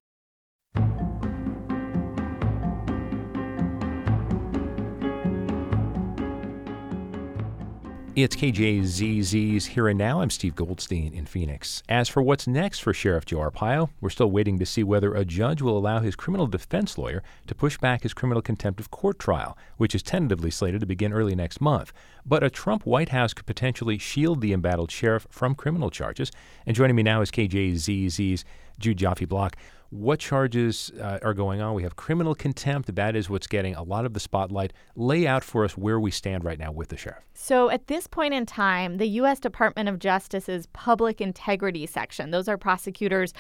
[8.14, 10.20] It's KJZZ's Here and Now.
[10.20, 11.82] I'm Steve Goldstein in Phoenix.
[11.88, 15.24] As for what's next for Sheriff Joe Arpaio, we're still waiting to see whether a
[15.24, 19.18] judge will allow his criminal defense lawyer to push back his criminal contempt of court
[19.18, 21.94] trial, which is tentatively slated to begin early next month.
[22.26, 26.34] But a Trump White House could potentially shield the embattled sheriff from criminal charges.
[26.66, 28.44] And joining me now is KJZZ's
[28.78, 29.56] Jude Joffe Block
[29.92, 31.76] what charges uh, are going on.
[31.76, 32.96] We have criminal contempt.
[32.96, 34.72] That is what's getting a lot of the spotlight.
[34.96, 37.24] Lay out for us where we stand right now with the sheriff.
[37.34, 39.40] So, at this point in time, the U.S.
[39.40, 43.34] Department of Justice's Public Integrity Section, those are prosecutors,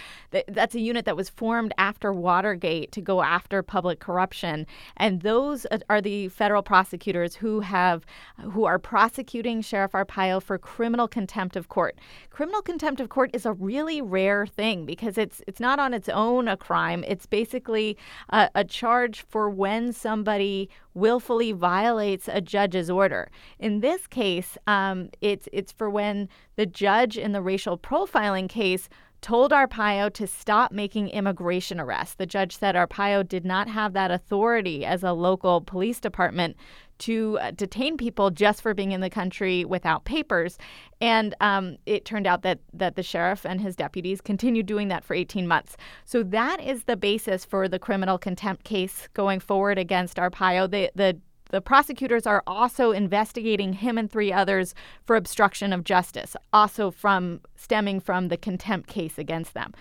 [0.47, 4.65] that's a unit that was formed after Watergate to go after public corruption.
[4.97, 8.05] And those are the federal prosecutors who have,
[8.41, 11.97] who are prosecuting Sheriff Arpaio for criminal contempt of court.
[12.29, 16.09] Criminal contempt of court is a really rare thing because it's, it's not on its
[16.09, 17.03] own own a crime.
[17.07, 17.97] It's basically
[18.29, 23.29] a, a charge for when somebody willfully violates a judge's order.
[23.59, 28.89] In this case, um, it's it's for when the judge in the racial profiling case
[29.21, 32.15] told Arpaio to stop making immigration arrests.
[32.15, 36.57] The judge said Arpaio did not have that authority as a local police department
[36.99, 40.57] to uh, detain people just for being in the country without papers.
[40.99, 45.03] And um, it turned out that that the sheriff and his deputies continued doing that
[45.03, 45.77] for 18 months.
[46.05, 50.69] So that is the basis for the criminal contempt case going forward against Arpaio.
[50.69, 51.17] The the
[51.51, 54.73] the prosecutors are also investigating him and three others
[55.05, 59.73] for obstruction of justice, also from stemming from the contempt case against them.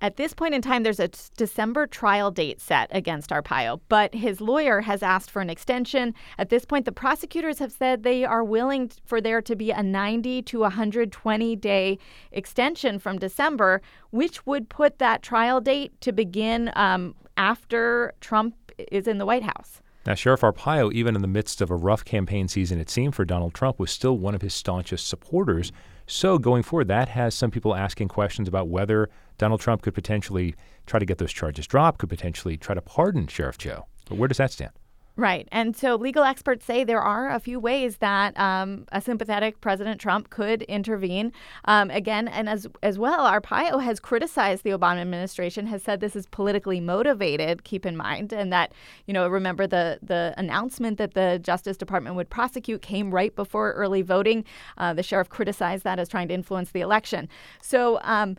[0.00, 4.40] At this point in time, there's a December trial date set against Arpaio, but his
[4.40, 6.14] lawyer has asked for an extension.
[6.38, 9.82] At this point, the prosecutors have said they are willing for there to be a
[9.82, 11.98] 90 to 120 day
[12.30, 18.54] extension from December, which would put that trial date to begin um, after Trump
[18.92, 19.82] is in the White House.
[20.06, 23.24] Now, Sheriff Arpaio, even in the midst of a rough campaign season, it seemed for
[23.24, 25.70] Donald Trump, was still one of his staunchest supporters.
[26.06, 30.54] So, going forward, that has some people asking questions about whether Donald Trump could potentially
[30.86, 33.86] try to get those charges dropped, could potentially try to pardon Sheriff Joe.
[34.08, 34.72] But where does that stand?
[35.18, 35.48] Right.
[35.50, 40.00] And so legal experts say there are a few ways that um, a sympathetic President
[40.00, 41.32] Trump could intervene.
[41.64, 46.14] Um, again, and as, as well, Arpaio has criticized the Obama administration, has said this
[46.14, 48.72] is politically motivated, keep in mind, and that,
[49.06, 53.72] you know, remember the, the announcement that the Justice Department would prosecute came right before
[53.72, 54.44] early voting.
[54.76, 57.28] Uh, the sheriff criticized that as trying to influence the election.
[57.60, 58.36] So, um,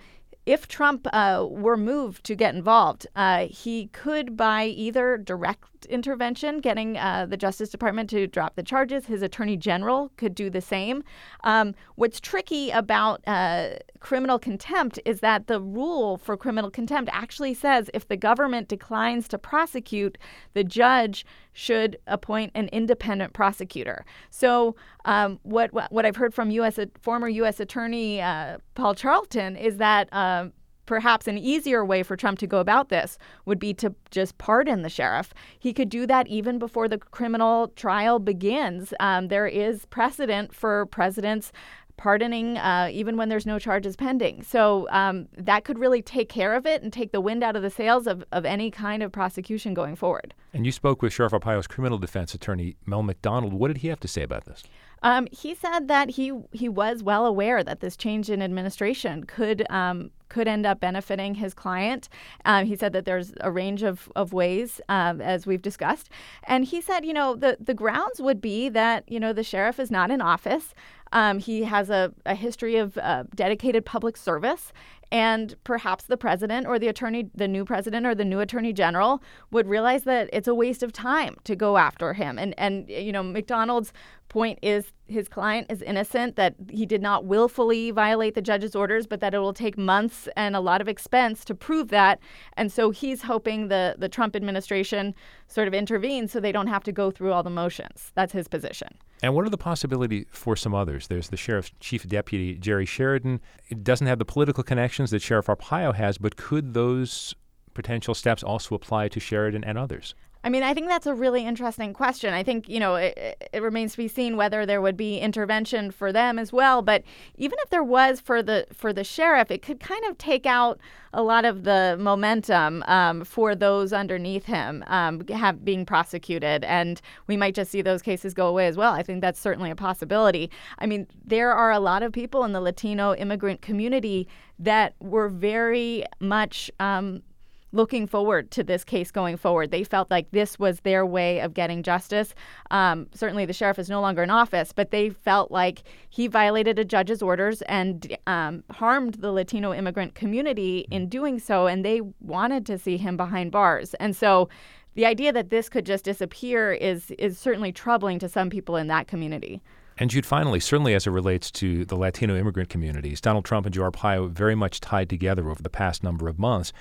[0.49, 6.59] if Trump uh, were moved to get involved, uh, he could, by either direct intervention,
[6.59, 10.59] getting uh, the Justice Department to drop the charges, his attorney general could do the
[10.59, 11.03] same.
[11.43, 17.53] Um, what's tricky about uh, criminal contempt is that the rule for criminal contempt actually
[17.53, 20.17] says if the government declines to prosecute,
[20.55, 21.27] the judge
[21.59, 24.05] should appoint an independent prosecutor.
[24.29, 26.79] So, um, what what I've heard from U.S.
[27.01, 27.59] former U.S.
[27.59, 30.07] Attorney uh, Paul Charlton is that.
[30.13, 30.53] Um,
[30.85, 34.81] perhaps an easier way for Trump to go about this would be to just pardon
[34.81, 35.35] the sheriff.
[35.59, 38.91] He could do that even before the criminal trial begins.
[38.99, 41.51] Um, there is precedent for presidents
[41.99, 44.41] pardoning uh, even when there's no charges pending.
[44.41, 47.61] So um, that could really take care of it and take the wind out of
[47.61, 50.33] the sails of, of any kind of prosecution going forward.
[50.53, 53.53] And you spoke with Sheriff Arpaio's criminal defense attorney, Mel McDonald.
[53.53, 54.63] What did he have to say about this?
[55.03, 59.69] Um, he said that he he was well aware that this change in administration could
[59.69, 62.07] um, could end up benefiting his client.
[62.45, 66.09] Um, he said that there's a range of, of ways, um, as we've discussed.
[66.43, 69.79] And he said, you know, the, the grounds would be that, you know, the sheriff
[69.79, 70.73] is not in office.
[71.11, 74.71] Um, he has a, a history of uh, dedicated public service,
[75.11, 79.23] and perhaps the president or the attorney, the new president or the new attorney general
[79.51, 82.37] would realize that it's a waste of time to go after him.
[82.37, 83.91] And and you know, McDonald's
[84.29, 89.07] point is his client is innocent, that he did not willfully violate the judge's orders,
[89.07, 92.19] but that it will take months and a lot of expense to prove that.
[92.53, 95.13] And so he's hoping the, the Trump administration
[95.47, 98.11] sort of intervenes so they don't have to go through all the motions.
[98.15, 98.89] That's his position.
[99.21, 101.07] And what are the possibilities for some others?
[101.07, 103.41] There's the sheriff's chief deputy, Jerry Sheridan.
[103.67, 107.35] It doesn't have the political connections that Sheriff Arpaio has, but could those
[107.73, 110.15] potential steps also apply to Sheridan and others?
[110.41, 112.33] I mean, I think that's a really interesting question.
[112.33, 115.91] I think, you know, it, it, remains to be seen whether there would be intervention
[115.91, 116.81] for them as well.
[116.81, 117.03] But
[117.35, 120.79] even if there was for the for the sheriff, it could kind of take out
[121.13, 127.01] a lot of the momentum um, for those underneath him um, have being prosecuted, and
[127.27, 128.93] we might just see those cases go away as well.
[128.93, 130.49] I think that's certainly a possibility.
[130.77, 135.29] I mean, there are a lot of people in the Latino immigrant community that were
[135.29, 137.23] very much um,
[137.71, 139.71] looking forward to this case going forward.
[139.71, 142.33] They felt like this was their way of getting justice.
[142.71, 146.79] Um, certainly, the sheriff is no longer in office, but they felt like he violated
[146.79, 152.01] a judge's orders and um, harmed the Latino immigrant community in doing so, and they
[152.21, 153.93] wanted to see him behind bars.
[153.95, 154.49] And so,
[154.95, 158.87] the idea that this could just disappear is is certainly troubling to some people in
[158.87, 159.61] that community.
[159.99, 163.75] And Jude, finally, certainly as it relates to the Latino immigrant communities, Donald Trump and
[163.75, 166.71] Joe Arpaio very much tied together over the past number of months.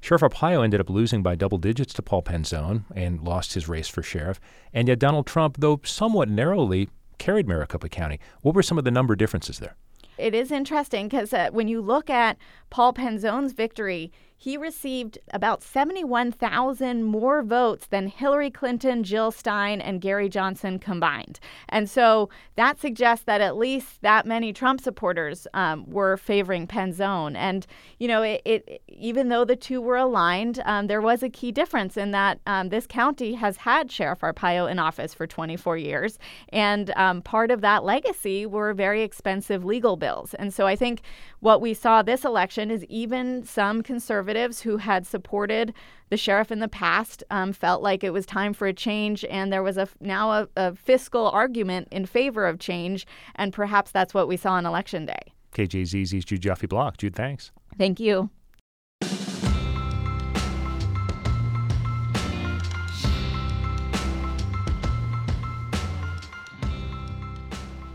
[0.00, 3.88] Sheriff Arpaio ended up losing by double digits to Paul Penzone and lost his race
[3.88, 4.40] for sheriff.
[4.72, 8.20] And yet Donald Trump, though somewhat narrowly, carried Maricopa County.
[8.42, 9.76] What were some of the number differences there?
[10.16, 12.38] It is interesting because uh, when you look at
[12.70, 20.00] Paul Penzone's victory, he received about 71,000 more votes than Hillary Clinton, Jill Stein, and
[20.00, 21.40] Gary Johnson combined.
[21.68, 27.34] And so that suggests that at least that many Trump supporters um, were favoring Penzone.
[27.36, 27.66] And,
[27.98, 31.50] you know, it, it even though the two were aligned, um, there was a key
[31.50, 36.16] difference in that um, this county has had Sheriff Arpaio in office for 24 years.
[36.50, 40.34] And um, part of that legacy were very expensive legal bills.
[40.34, 41.02] And so I think
[41.40, 44.27] what we saw this election is even some conservatives
[44.60, 45.72] who had supported
[46.10, 49.52] the sheriff in the past um, felt like it was time for a change, and
[49.52, 54.14] there was a now a, a fiscal argument in favor of change, and perhaps that's
[54.14, 55.32] what we saw on election day.
[55.52, 56.96] KJZZ's Jude Joffe Block.
[56.98, 57.50] Jude, thanks.
[57.76, 58.30] Thank you.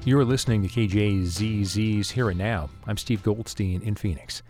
[0.06, 2.70] You're listening to KJZZ's Here and Now.
[2.86, 4.44] I'm Steve Goldstein in Phoenix.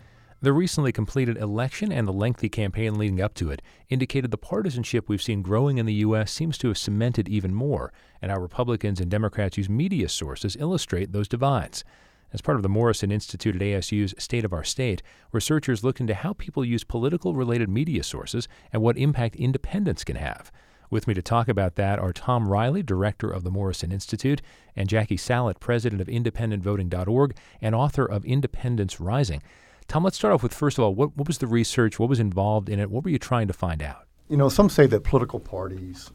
[0.44, 5.08] The recently completed election and the lengthy campaign leading up to it indicated the partisanship
[5.08, 6.30] we've seen growing in the U.S.
[6.30, 11.12] seems to have cemented even more, and how Republicans and Democrats use media sources illustrate
[11.12, 11.82] those divides.
[12.30, 15.02] As part of the Morrison Institute at ASU's State of Our State,
[15.32, 20.16] researchers look into how people use political related media sources and what impact independence can
[20.16, 20.52] have.
[20.90, 24.42] With me to talk about that are Thom Reilly, director of the Morrison Institute,
[24.76, 29.40] and Jackie Salit, president of IndependentVoting.org and author of Independence Rising.
[29.88, 31.98] Tom, let's start off with first of all, what, what was the research?
[31.98, 32.90] What was involved in it?
[32.90, 34.06] What were you trying to find out?
[34.28, 36.10] You know, some say that political parties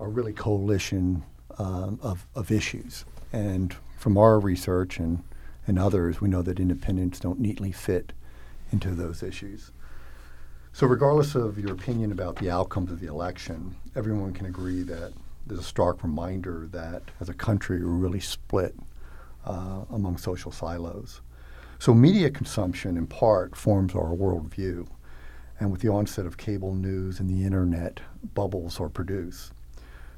[0.00, 1.22] are really coalition
[1.58, 3.04] um, of, of issues.
[3.32, 5.22] And from our research and,
[5.66, 8.12] and others, we know that independents don't neatly fit
[8.72, 9.70] into those issues.
[10.72, 15.12] So, regardless of your opinion about the outcomes of the election, everyone can agree that
[15.46, 18.74] there's a stark reminder that as a country we're really split
[19.44, 21.20] uh, among social silos.
[21.82, 24.86] So, media consumption in part forms our worldview.
[25.58, 27.98] And with the onset of cable news and the internet,
[28.34, 29.52] bubbles are produced.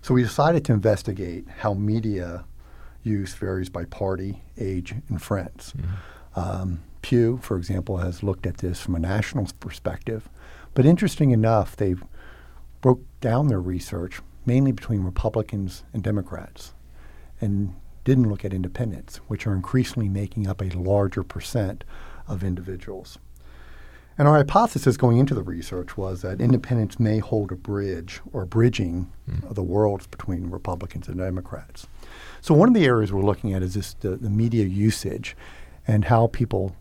[0.02, 2.44] So, we decided to investigate how media
[3.02, 5.72] use varies by party, age, and friends.
[5.72, 6.40] Mm-hmm.
[6.40, 10.28] Um, Pew, for example, has looked at this from a national perspective
[10.74, 11.94] but interesting enough, they
[12.80, 16.74] broke down their research mainly between Republicans and Democrats
[17.40, 17.74] and
[18.04, 21.84] didn't look at independents, which are increasingly making up a larger percent
[22.28, 23.18] of individuals.
[24.16, 28.46] And our hypothesis going into the research was that independents may hold a bridge or
[28.46, 29.48] bridging mm.
[29.48, 31.88] of the worlds between Republicans and Democrats.
[32.40, 35.36] So one of the areas we're looking at is this the, the media usage
[35.86, 36.76] and how people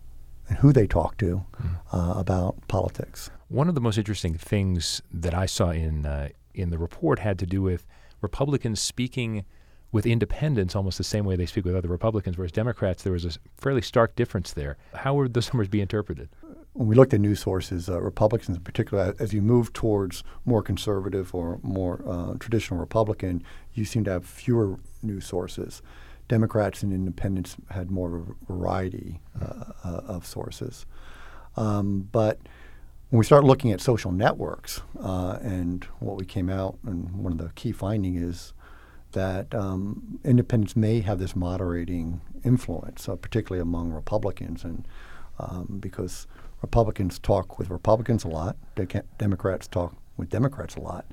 [0.47, 1.79] and who they talk to mm.
[1.91, 3.31] uh, about politics.
[3.47, 7.39] One of the most interesting things that I saw in uh, in the report had
[7.39, 7.87] to do with
[8.21, 9.43] Republicans speaking
[9.93, 13.23] with independents almost the same way they speak with other Republicans, whereas Democrats there was
[13.23, 14.75] a fairly stark difference there.
[14.95, 16.27] How would those numbers be interpreted?
[16.73, 20.63] When we looked at news sources, uh, Republicans in particular, as you move towards more
[20.63, 23.43] conservative or more uh, traditional Republican,
[23.75, 25.83] you seem to have fewer news sources.
[26.27, 30.87] Democrats and independents had more of a variety uh, uh of sources.
[31.55, 32.39] Um, but
[33.11, 37.31] when we start looking at social networks, uh, and what we came out, and one
[37.31, 38.53] of the key finding is
[39.13, 44.87] that um, independents may have this moderating influence, uh, particularly among Republicans, and
[45.39, 46.27] um, because
[46.61, 51.05] Republicans talk with Republicans a lot, de- Democrats talk with Democrats a lot,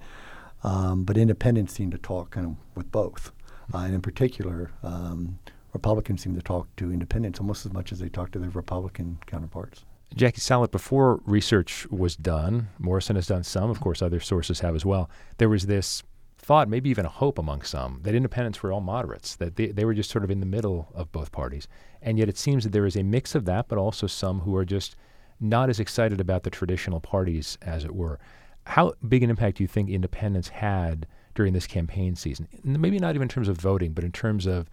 [0.62, 3.32] um, but independents seem to talk kind of with both,
[3.72, 4.70] uh, and in particular.
[4.82, 5.38] Um,
[5.72, 9.18] Republicans seem to talk to independents almost as much as they talk to their Republican
[9.26, 9.84] counterparts.
[10.16, 14.74] Jackie Salit, before research was done, Morrison has done some, of course, other sources have
[14.74, 15.08] as well.
[15.38, 16.02] There was this
[16.50, 19.84] thought, maybe even a hope among some, that independents were all moderates, that they, they
[19.84, 21.68] were just sort of in the middle of both parties.
[22.02, 24.56] And yet it seems that there is a mix of that, but also some who
[24.56, 24.96] are just
[25.38, 28.18] not as excited about the traditional parties, as it were.
[28.66, 32.48] How big an impact do you think independents had during this campaign season?
[32.64, 34.68] Maybe not even in terms of voting, but in terms of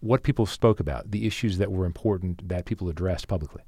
[0.00, 3.62] what people spoke about, the issues that were important that people addressed publicly.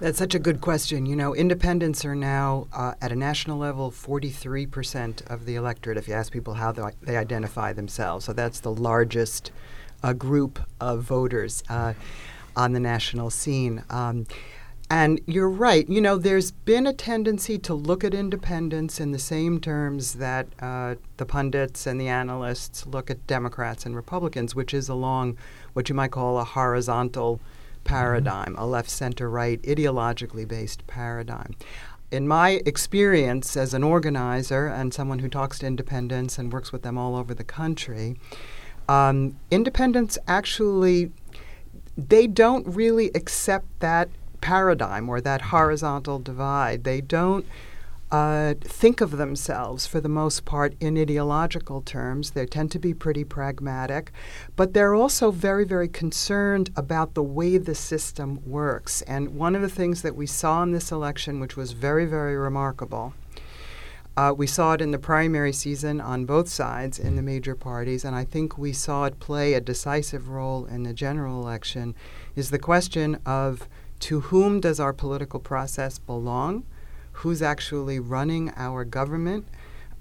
[0.00, 1.06] That's such a good question.
[1.06, 6.08] You know, independents are now uh, at a national level 43% of the electorate if
[6.08, 8.24] you ask people how they, they identify themselves.
[8.24, 9.52] So that's the largest
[10.02, 11.94] uh, group of voters uh,
[12.56, 13.84] on the national scene.
[13.90, 14.26] Um,
[14.92, 15.88] and you're right.
[15.88, 20.48] You know, there's been a tendency to look at independents in the same terms that
[20.60, 25.38] uh, the pundits and the analysts look at Democrats and Republicans, which is along
[25.72, 27.40] what you might call a horizontal
[27.84, 31.54] paradigm, a left, center, right, ideologically based paradigm.
[32.10, 36.82] In my experience as an organizer and someone who talks to independents and works with
[36.82, 38.16] them all over the country,
[38.88, 41.10] um, independents actually
[41.96, 44.08] they don't really accept that
[44.40, 46.84] paradigm or that horizontal divide.
[46.84, 47.46] They don't
[48.12, 52.32] uh, think of themselves, for the most part, in ideological terms.
[52.32, 54.12] They tend to be pretty pragmatic,
[54.54, 59.00] but they're also very, very concerned about the way the system works.
[59.02, 62.36] And one of the things that we saw in this election, which was very, very
[62.36, 63.14] remarkable,
[64.14, 68.04] uh, we saw it in the primary season on both sides in the major parties,
[68.04, 71.94] and I think we saw it play a decisive role in the general election,
[72.36, 73.66] is the question of
[74.00, 76.64] to whom does our political process belong?
[77.12, 79.46] Who's actually running our government?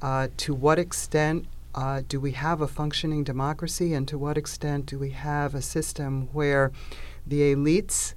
[0.01, 1.45] Uh, to what extent
[1.75, 3.93] uh, do we have a functioning democracy?
[3.93, 6.71] And to what extent do we have a system where
[7.25, 8.15] the elites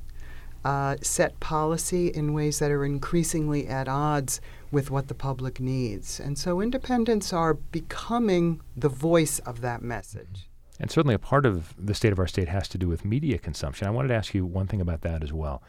[0.65, 4.41] uh, set policy in ways that are increasingly at odds
[4.71, 6.19] with what the public needs?
[6.19, 10.49] And so independents are becoming the voice of that message.
[10.81, 13.39] And certainly a part of the state of our state has to do with media
[13.39, 13.87] consumption.
[13.87, 15.63] I wanted to ask you one thing about that as well.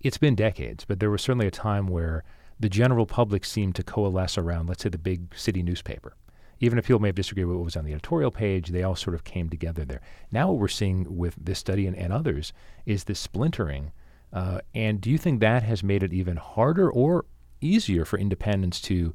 [0.00, 2.22] It's been decades, but there was certainly a time where
[2.62, 6.14] the general public seemed to coalesce around, let's say, the big city newspaper.
[6.60, 8.94] Even if people may have disagreed with what was on the editorial page, they all
[8.94, 10.00] sort of came together there.
[10.30, 12.52] Now, what we're seeing with this study and, and others
[12.86, 13.90] is this splintering.
[14.32, 17.24] Uh, and do you think that has made it even harder or
[17.60, 19.12] easier for independents to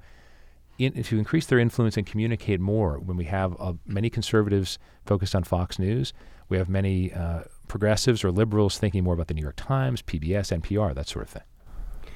[0.78, 5.34] in, to increase their influence and communicate more when we have uh, many conservatives focused
[5.34, 6.14] on Fox News.
[6.50, 10.56] We have many uh, progressives or liberals thinking more about the New York Times, PBS,
[10.62, 11.44] NPR, that sort of thing.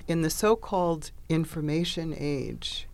[0.07, 2.87] In the so called information age,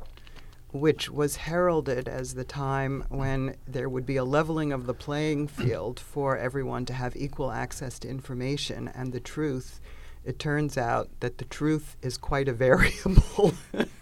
[0.72, 5.48] which was heralded as the time when there would be a leveling of the playing
[5.60, 9.80] field for everyone to have equal access to information and the truth,
[10.26, 13.54] it turns out that the truth is quite a variable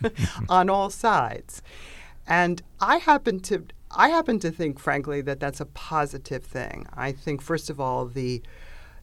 [0.49, 1.61] on all sides.
[2.27, 3.65] And I happen to
[3.97, 6.85] I happen to think, frankly, that that's a positive thing.
[6.93, 8.41] I think, first of all, the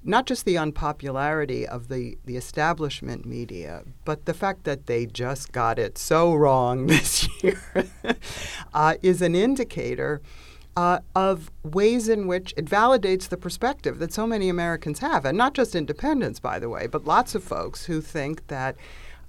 [0.04, 5.52] not just the unpopularity of the, the establishment media, but the fact that they just
[5.52, 7.62] got it so wrong this year
[8.74, 10.20] uh, is an indicator
[10.76, 15.36] uh, of ways in which it validates the perspective that so many Americans have, and
[15.36, 18.76] not just independents, by the way, but lots of folks who think that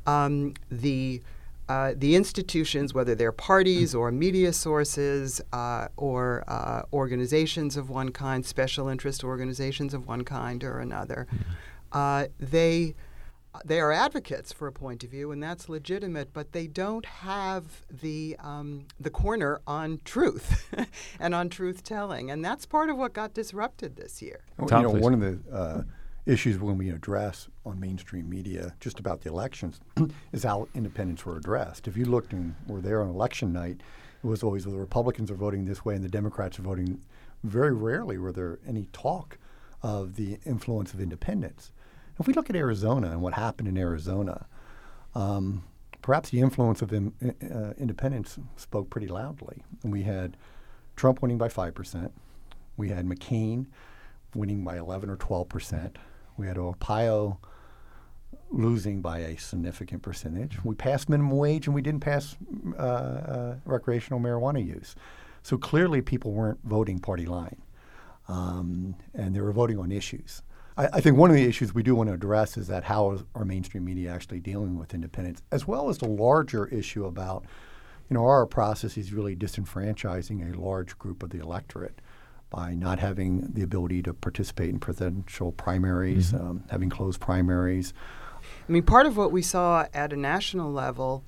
[0.05, 1.21] um, the
[1.69, 8.09] uh, the institutions, whether they're parties or media sources uh, or uh, organizations of one
[8.09, 11.27] kind, special interest organizations of one kind or another,
[11.93, 12.33] mm-hmm.
[12.39, 12.95] they
[13.63, 16.33] they are advocates for a point of view, and that's legitimate.
[16.33, 20.67] But they don't have the um, the corner on truth
[21.19, 24.41] and on truth telling, and that's part of what got disrupted this year.
[24.59, 25.81] you know, one of the uh,
[26.25, 29.79] issues when we address on mainstream media just about the elections
[30.31, 31.87] is how independents were addressed.
[31.87, 33.81] If you looked and were there on election night,
[34.23, 37.01] it was always well, the Republicans are voting this way and the Democrats are voting.
[37.43, 39.37] Very rarely were there any talk
[39.81, 41.71] of the influence of independents.
[42.19, 44.45] If we look at Arizona and what happened in Arizona,
[45.13, 45.63] um,
[46.01, 49.63] perhaps the influence of in, uh, independents spoke pretty loudly.
[49.83, 50.37] And we had
[50.95, 52.11] Trump winning by 5%.
[52.77, 53.65] We had McCain
[54.33, 55.97] winning by 11 or 12 percent.
[56.37, 57.37] We had Arpaio
[58.53, 60.63] losing by a significant percentage.
[60.63, 62.35] We passed minimum wage and we didn't pass
[62.77, 64.95] uh, uh, recreational marijuana use.
[65.41, 67.61] So clearly, people weren't voting party line,
[68.29, 70.41] um, and they were voting on issues.
[70.77, 73.11] I, I, think one of the issues we do want to address is that how
[73.11, 77.43] is our mainstream media actually dealing with independence, as well as the larger issue about,
[78.09, 81.99] you know, are our process is really disenfranchising a large group of the electorate
[82.53, 86.45] by not having the ability to participate in presidential primaries, mm-hmm.
[86.45, 87.93] um, having closed primaries.
[88.67, 91.23] I mean, part of what we saw at a national level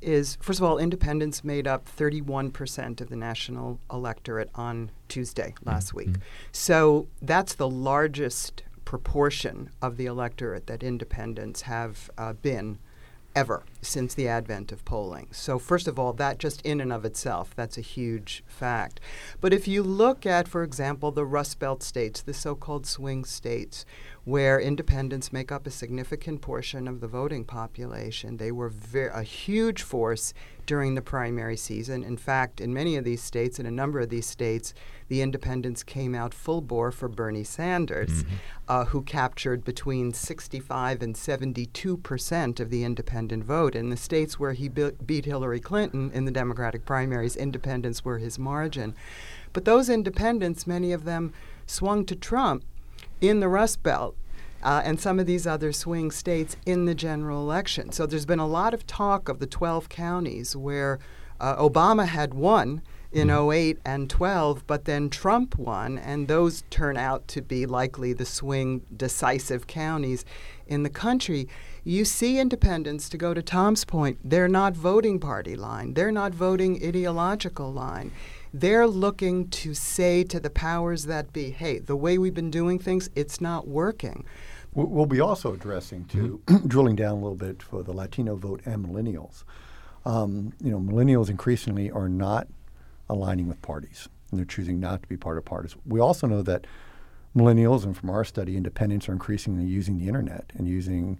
[0.00, 5.88] is first of all, independents made up 31% of the national electorate on Tuesday last
[5.88, 6.12] mm-hmm.
[6.12, 6.16] week.
[6.52, 12.78] So that's the largest proportion of the electorate that independents have uh, been
[13.34, 15.28] ever since the advent of polling.
[15.30, 19.00] So, first of all, that just in and of itself, that's a huge fact.
[19.40, 23.24] But if you look at, for example, the Rust Belt states, the so called swing
[23.24, 23.84] states,
[24.24, 28.36] where independents make up a significant portion of the voting population.
[28.36, 30.34] They were ver- a huge force
[30.66, 32.02] during the primary season.
[32.02, 34.74] In fact, in many of these states, in a number of these states,
[35.08, 38.34] the independents came out full bore for Bernie Sanders, mm-hmm.
[38.68, 43.74] uh, who captured between 65 and 72 percent of the independent vote.
[43.74, 48.18] In the states where he be- beat Hillary Clinton in the Democratic primaries, independents were
[48.18, 48.94] his margin.
[49.52, 51.32] But those independents, many of them
[51.66, 52.64] swung to Trump
[53.20, 54.16] in the Rust Belt
[54.62, 57.92] uh, and some of these other swing states in the general election.
[57.92, 60.98] So there's been a lot of talk of the 12 counties where
[61.40, 63.50] uh, Obama had won in mm-hmm.
[63.50, 68.26] 08 and 12, but then Trump won, and those turn out to be likely the
[68.26, 70.24] swing decisive counties
[70.66, 71.48] in the country.
[71.84, 76.34] You see independents, to go to Tom's point, they're not voting party line, they're not
[76.34, 78.12] voting ideological line.
[78.52, 82.78] They're looking to say to the powers that be, hey, the way we've been doing
[82.78, 84.24] things, it's not working.
[84.74, 86.66] We'll be also addressing, to mm-hmm.
[86.68, 89.44] drilling down a little bit for the Latino vote and millennials.
[90.04, 92.48] Um, you know, millennials increasingly are not
[93.08, 95.76] aligning with parties, and they're choosing not to be part of parties.
[95.86, 96.66] We also know that
[97.36, 101.18] millennials, and from our study, independents are increasingly using the internet and using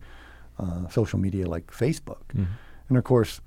[0.59, 2.25] uh, social media like Facebook.
[2.35, 2.45] Mm-hmm.
[2.89, 3.41] And of course,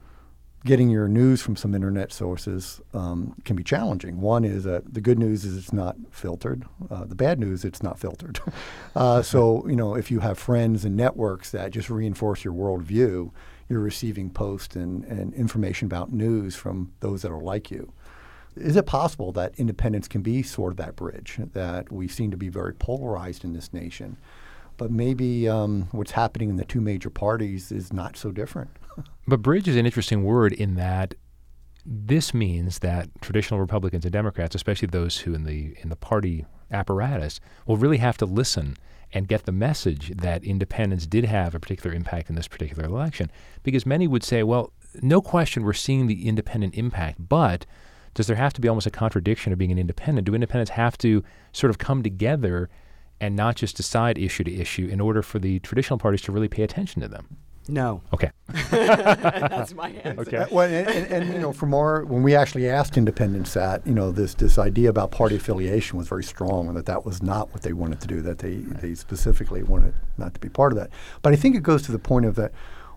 [0.63, 4.21] getting your news from some internet sources um, can be challenging.
[4.21, 6.65] One is that the good news is it's not filtered.
[6.89, 8.39] Uh, the bad news, it's not filtered.
[8.95, 13.31] uh, so, you know, if you have friends and networks that just reinforce your worldview,
[13.69, 17.91] you're receiving posts and, and information about news from those that are like you.
[18.55, 22.37] Is it possible that independence can be sort of that bridge, that we seem to
[22.37, 24.17] be very polarized in this nation?
[24.77, 28.71] But maybe um, what's happening in the two major parties is not so different.
[29.27, 31.13] But bridge is an interesting word in that
[31.85, 36.45] this means that traditional Republicans and Democrats, especially those who in the in the party
[36.69, 38.75] apparatus, will really have to listen
[39.13, 43.31] and get the message that independents did have a particular impact in this particular election.
[43.63, 44.71] Because many would say, well,
[45.01, 47.65] no question we're seeing the independent impact, but
[48.13, 50.25] does there have to be almost a contradiction of being an independent?
[50.25, 52.69] Do independents have to sort of come together
[53.19, 56.49] and not just decide issue to issue in order for the traditional parties to really
[56.49, 57.37] pay attention to them?
[57.67, 58.01] No.
[58.11, 58.31] Okay.
[58.71, 60.21] That's my answer.
[60.21, 60.45] Okay.
[60.51, 63.93] Well, and, and, and, you know, from our when we actually asked independents that, you
[63.93, 67.53] know, this this idea about party affiliation was very strong, and that that was not
[67.53, 68.21] what they wanted to do.
[68.21, 68.81] That they right.
[68.81, 70.89] they specifically wanted not to be part of that.
[71.21, 72.51] But I think it goes to the point of that.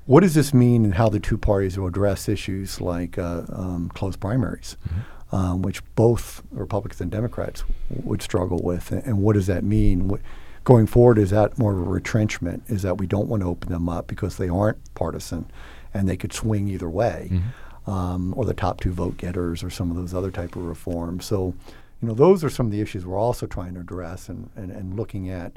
[0.06, 3.90] What does this mean, and how the two parties will address issues like uh, um,
[3.94, 5.34] closed primaries, mm-hmm.
[5.34, 9.64] um, which both Republicans and Democrats w- would struggle with, and, and what does that
[9.64, 10.08] mean?
[10.08, 10.20] What,
[10.64, 12.64] going forward, is that more of a retrenchment?
[12.68, 15.50] Is that we don't want to open them up because they aren't partisan
[15.94, 17.90] and they could swing either way, mm-hmm.
[17.90, 21.24] um, or the top two vote getters, or some of those other type of reforms.
[21.24, 21.54] So,
[22.02, 24.70] you know, those are some of the issues we're also trying to address and, and,
[24.70, 25.52] and looking at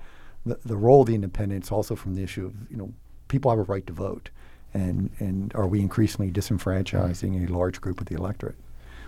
[0.46, 2.94] the, the role of the independents also from the issue of, you know,
[3.28, 4.30] people have a right to vote.
[4.74, 8.58] And, and are we increasingly disenfranchising a large group of the electorate?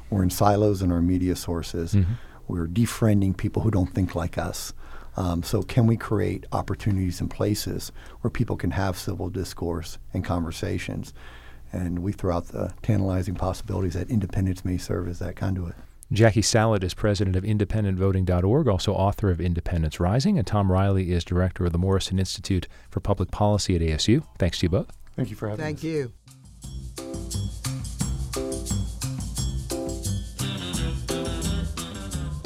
[0.09, 1.93] We're in silos in our media sources.
[1.93, 2.13] Mm-hmm.
[2.47, 4.73] We're defriending people who don't think like us.
[5.17, 7.91] Um, so, can we create opportunities and places
[8.21, 11.13] where people can have civil discourse and conversations?
[11.71, 15.75] And we throw out the tantalizing possibilities that independence may serve as that conduit.
[16.11, 21.23] Jackie Salit is president of independentvoting.org, also author of Independence Rising, and Thom Reilly is
[21.23, 24.23] director of the Morrison Institute for Public Policy at ASU.
[24.39, 24.98] Thanks to you both.
[25.19, 25.83] Thank you for having Thank us.
[25.83, 26.13] Thank you.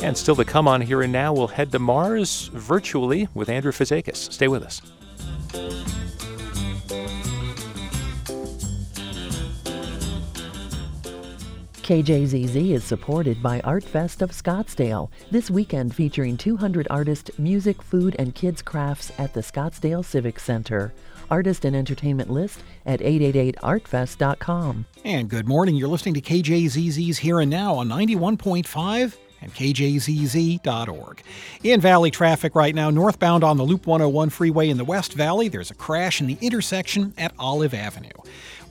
[0.04, 3.72] And still to come on Here and Now, we'll head to Mars virtually with Andrew
[3.72, 4.34] Fazekas.
[4.34, 4.82] Stay with us.
[11.84, 18.16] KJZZ is supported by Art Fest of Scottsdale, this weekend featuring 200 artists, music, food,
[18.18, 20.94] and kids' crafts at the Scottsdale Civic Center.
[21.30, 24.86] Artist and entertainment list at 888artfest.com.
[25.04, 25.76] And good morning.
[25.76, 31.22] You're listening to KJZZ's Here and Now on 91.5 and kjzz.org.
[31.64, 35.50] In Valley traffic right now, northbound on the Loop 101 freeway in the West Valley,
[35.50, 38.10] there's a crash in the intersection at Olive Avenue.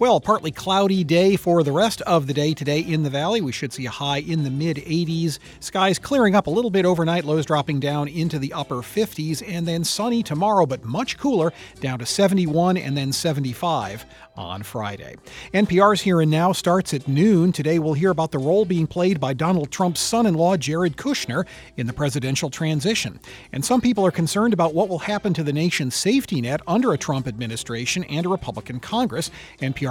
[0.03, 3.41] Well, partly cloudy day for the rest of the day today in the valley.
[3.41, 5.39] We should see a high in the mid 80s.
[5.61, 9.65] Skies clearing up a little bit overnight, lows dropping down into the upper 50s, and
[9.65, 14.05] then sunny tomorrow, but much cooler, down to 71 and then 75
[14.37, 15.15] on Friday.
[15.55, 17.53] NPR's Here and Now starts at noon.
[17.53, 20.97] Today we'll hear about the role being played by Donald Trump's son in law, Jared
[20.97, 21.47] Kushner,
[21.77, 23.21] in the presidential transition.
[23.53, 26.93] And some people are concerned about what will happen to the nation's safety net under
[26.93, 29.31] a Trump administration and a Republican Congress.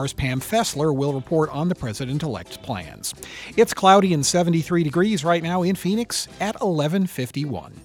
[0.02, 3.14] NPR's Pam Fessler will report on the president elect's plans.
[3.56, 7.80] It's cloudy and 73 degrees right now in Phoenix at 1151.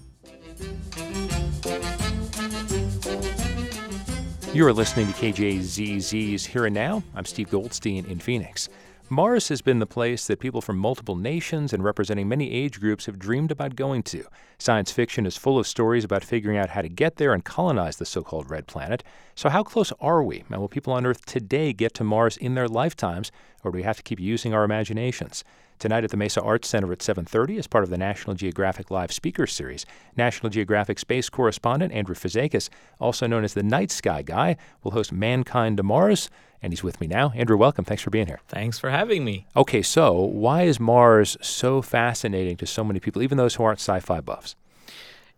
[4.55, 7.03] You are listening to KJZZ's Here and Now.
[7.14, 8.71] I'm Steve Goldstein in Phoenix.
[9.09, 13.07] Mars has been the place that people from multiple nations and representing many age groups
[13.07, 14.24] have dreamed about going to.
[14.59, 17.98] Science fiction is full of stories about figuring out how to get there and colonize
[17.98, 19.04] the so called red planet.
[19.36, 20.42] So, how close are we?
[20.50, 23.30] And will people on Earth today get to Mars in their lifetimes,
[23.62, 25.44] or do we have to keep using our imaginations?
[25.78, 29.12] Tonight at the Mesa Arts Center at 7:30 as part of the National Geographic Live
[29.12, 29.84] Speaker Series,
[30.16, 35.12] National Geographic space correspondent Andrew Fazekas, also known as the Night Sky Guy, will host
[35.12, 36.30] Mankind to Mars,
[36.67, 37.33] and he's with me now.
[37.37, 37.85] Andrew, welcome.
[37.85, 38.41] Thanks for being here.
[38.49, 39.47] Thanks for having me.
[39.57, 43.79] Okay, so why is Mars so fascinating to so many people, even those who aren't
[43.79, 44.57] sci-fi buffs?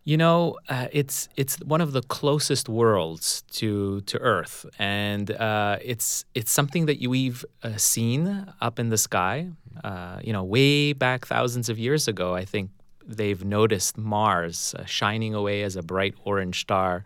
[0.05, 5.77] You know, uh, it's it's one of the closest worlds to to Earth, and uh,
[5.83, 9.49] it's it's something that we've uh, seen up in the sky.
[9.83, 12.71] Uh, you know, way back thousands of years ago, I think
[13.05, 17.03] they've noticed Mars uh, shining away as a bright orange star,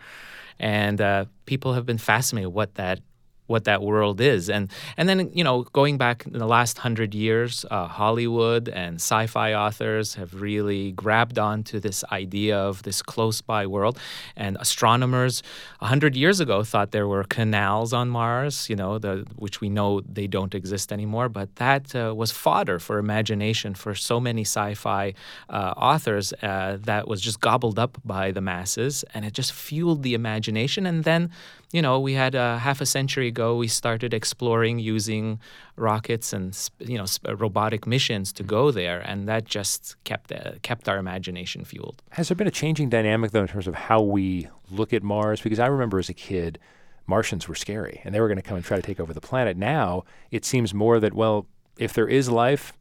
[0.58, 3.00] and uh, people have been fascinated what that
[3.48, 4.50] what that world is.
[4.50, 8.96] And and then you know going back in the last hundred years, uh, Hollywood and
[8.96, 14.00] sci-fi authors have really grabbed onto this idea of this close-by world.
[14.36, 15.44] And astronomers
[15.82, 19.70] a hundred years ago thought there were canals on Mars, you know, the which we
[19.70, 21.30] know they don't exist anymore.
[21.30, 25.14] But that uh, was fodder for imagination for so many sci-fi
[25.50, 30.04] uh, authors uh, that was just gobbled up by the masses, and it just fueled
[30.04, 30.86] the imagination.
[30.86, 31.32] And then
[31.74, 35.40] you know, we had uh, half a century ago, we started exploring using
[35.76, 36.48] rockets and
[36.80, 37.08] you know
[37.46, 41.98] robotic missions to go there, and that just kept uh, kept our imagination fueled.
[42.12, 45.42] Has there been a changing dynamic though in terms of how we look at Mars?
[45.42, 46.60] Because I remember as a kid,
[47.08, 49.28] Martians were scary, and they were going to come and try to take over the
[49.30, 49.58] planet.
[49.58, 52.74] Now it seems more that well, if there is life,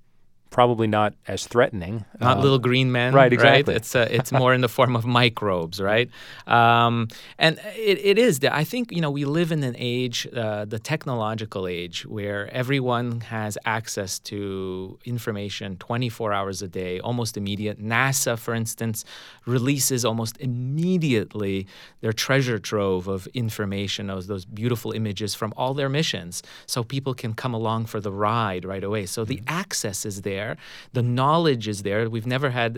[0.52, 2.04] probably not as threatening.
[2.20, 3.32] Not little green men, right?
[3.32, 3.72] Exactly.
[3.72, 3.80] Right?
[3.80, 6.08] It's uh, it's more in the form of microbes, right?
[6.46, 8.38] Um, and it, it is.
[8.44, 13.22] I think you know we live in an age, uh, the technological age, where everyone
[13.22, 17.82] has access to information 24 hours a day, almost immediate.
[17.82, 19.04] NASA, for instance,
[19.46, 21.66] releases almost immediately
[22.02, 27.14] their treasure trove of information, those those beautiful images from all their missions, so people
[27.14, 29.06] can come along for the ride right away.
[29.06, 29.60] So the mm-hmm.
[29.62, 30.56] access is there there.
[30.92, 32.00] The knowledge is there.
[32.16, 32.72] We've never had,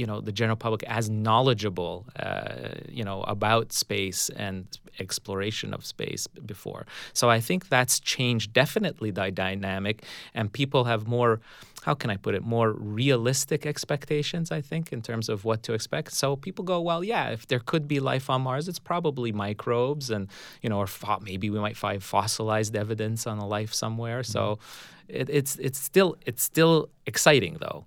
[0.00, 1.94] you know, the general public as knowledgeable,
[2.26, 4.66] uh, you know, about space and
[5.04, 6.82] exploration of space before.
[7.12, 9.96] So I think that's changed definitely the dynamic,
[10.34, 11.32] and people have more
[11.88, 15.72] how can I put it, more realistic expectations, I think, in terms of what to
[15.72, 16.12] expect.
[16.12, 20.10] So people go, well, yeah, if there could be life on Mars, it's probably microbes
[20.10, 20.28] and,
[20.60, 24.20] you know, or fo- maybe we might find fossilized evidence on a life somewhere.
[24.20, 24.32] Mm-hmm.
[24.32, 24.58] So
[25.08, 27.86] it, it's, it's, still, it's still exciting, though.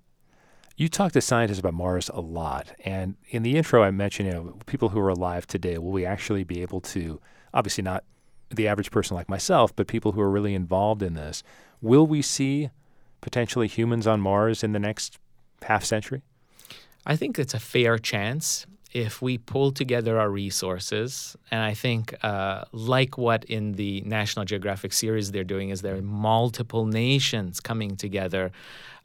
[0.76, 2.74] You talk to scientists about Mars a lot.
[2.84, 6.04] And in the intro, I mentioned, you know, people who are alive today, will we
[6.04, 7.20] actually be able to,
[7.54, 8.02] obviously not
[8.50, 11.44] the average person like myself, but people who are really involved in this,
[11.80, 12.70] will we see
[13.22, 15.18] potentially humans on Mars in the next
[15.62, 16.20] half century?
[17.06, 21.34] I think it's a fair chance if we pull together our resources.
[21.50, 25.96] And I think, uh, like what in the National Geographic series they're doing, is there
[25.96, 28.52] are multiple nations coming together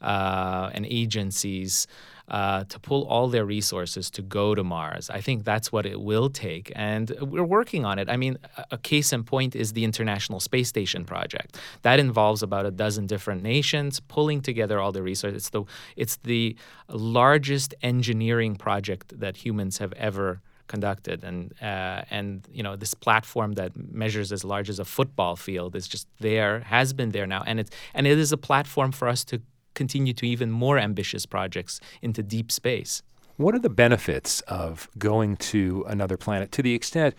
[0.02, 1.86] uh, and agencies
[2.28, 5.10] uh, to pull all their resources to go to Mars.
[5.10, 8.08] I think that's what it will take, and we're working on it.
[8.08, 8.38] I mean,
[8.70, 11.58] a case in point is the International Space Station project.
[11.82, 15.36] That involves about a dozen different nations pulling together all the resources.
[15.36, 15.64] It's the
[15.96, 16.56] it's the
[16.88, 23.54] largest engineering project that humans have ever conducted and uh, and you know this platform
[23.54, 27.42] that measures as large as a football field is just there has been there now
[27.46, 29.40] and it's and it is a platform for us to
[29.78, 33.02] continue to even more ambitious projects into deep space.
[33.36, 37.14] What are the benefits of going to another planet to the extent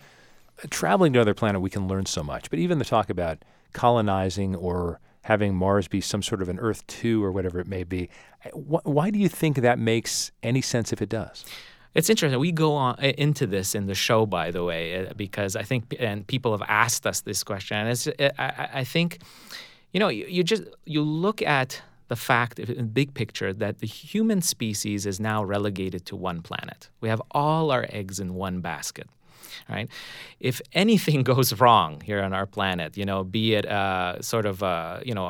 [0.62, 3.38] uh, traveling to another planet we can learn so much, but even the talk about
[3.72, 7.84] colonizing or having Mars be some sort of an Earth 2 or whatever it may
[7.84, 8.10] be.
[8.52, 11.44] Wh- why do you think that makes any sense if it does?
[11.94, 12.38] It's interesting.
[12.38, 15.96] We go on into this in the show, by the way, uh, because I think
[15.98, 18.06] and people have asked us this question, and it's
[18.38, 19.18] I, I think,
[19.92, 23.86] you know, you, you just you look at the fact, in big picture, that the
[23.86, 26.90] human species is now relegated to one planet.
[27.00, 29.08] We have all our eggs in one basket
[29.68, 29.88] right?
[30.38, 34.62] If anything goes wrong here on our planet, you know, be it uh, sort of
[34.62, 35.28] uh, you know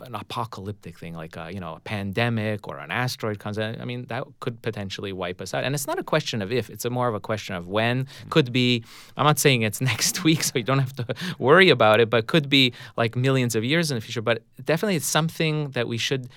[0.00, 3.84] an apocalyptic thing like a, you know a pandemic or an asteroid comes in, I
[3.84, 5.64] mean that could potentially wipe us out.
[5.64, 8.04] And it's not a question of if; it's a more of a question of when.
[8.04, 8.28] Mm-hmm.
[8.30, 8.84] Could be.
[9.16, 11.06] I'm not saying it's next week, so you don't have to
[11.38, 14.22] worry about it, but could be like millions of years in the future.
[14.22, 16.28] But definitely, it's something that we should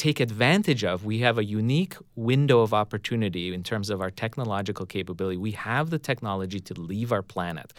[0.00, 1.04] take advantage of.
[1.04, 5.36] We have a unique window of opportunity in terms of our technological capability.
[5.36, 7.74] We have the technology to leave our planet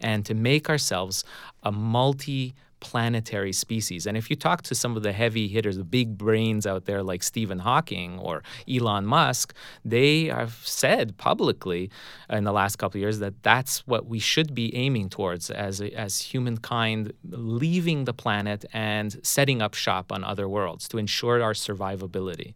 [0.00, 1.22] and to make ourselves
[1.62, 4.06] a multi planetary species.
[4.06, 7.02] And if you talk to some of the heavy hitters, the big brains out there
[7.02, 9.54] like Stephen Hawking or Elon Musk,
[9.84, 11.90] they have said publicly
[12.30, 15.80] in the last couple of years that that's what we should be aiming towards as
[15.80, 21.52] as humankind leaving the planet and setting up shop on other worlds to ensure our
[21.52, 22.54] survivability.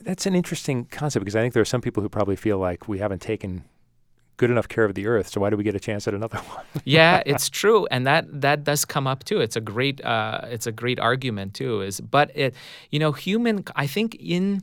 [0.00, 2.88] That's an interesting concept because I think there are some people who probably feel like
[2.88, 3.64] we haven't taken
[4.36, 5.28] good enough care of the earth.
[5.28, 6.64] So why do we get a chance at another one?
[6.84, 9.40] yeah, it's true, and that that does come up too.
[9.40, 11.80] It's a great uh, it's a great argument too.
[11.80, 12.54] Is but it
[12.90, 14.62] you know human I think in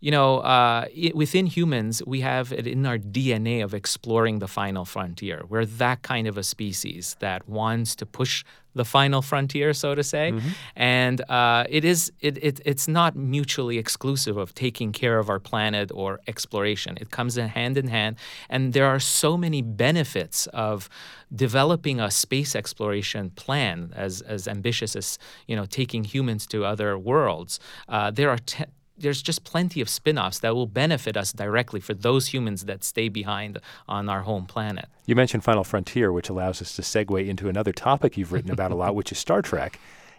[0.00, 4.48] you know, uh, it, within humans, we have it in our DNA of exploring the
[4.48, 5.44] final frontier.
[5.48, 8.42] We're that kind of a species that wants to push
[8.74, 10.32] the final frontier, so to say.
[10.32, 10.48] Mm-hmm.
[10.76, 15.40] And uh, it is it, it, it's not mutually exclusive of taking care of our
[15.40, 16.96] planet or exploration.
[17.00, 18.16] It comes in hand in hand,
[18.48, 20.88] and there are so many benefits of
[21.34, 26.96] developing a space exploration plan as as ambitious as you know taking humans to other
[26.96, 27.60] worlds.
[27.88, 28.64] Uh, there are te-
[29.00, 33.08] there's just plenty of spin-offs that will benefit us directly for those humans that stay
[33.08, 34.86] behind on our home planet.
[35.06, 38.70] You mentioned Final Frontier, which allows us to segue into another topic you've written about
[38.70, 39.78] a lot, which is Star Trek.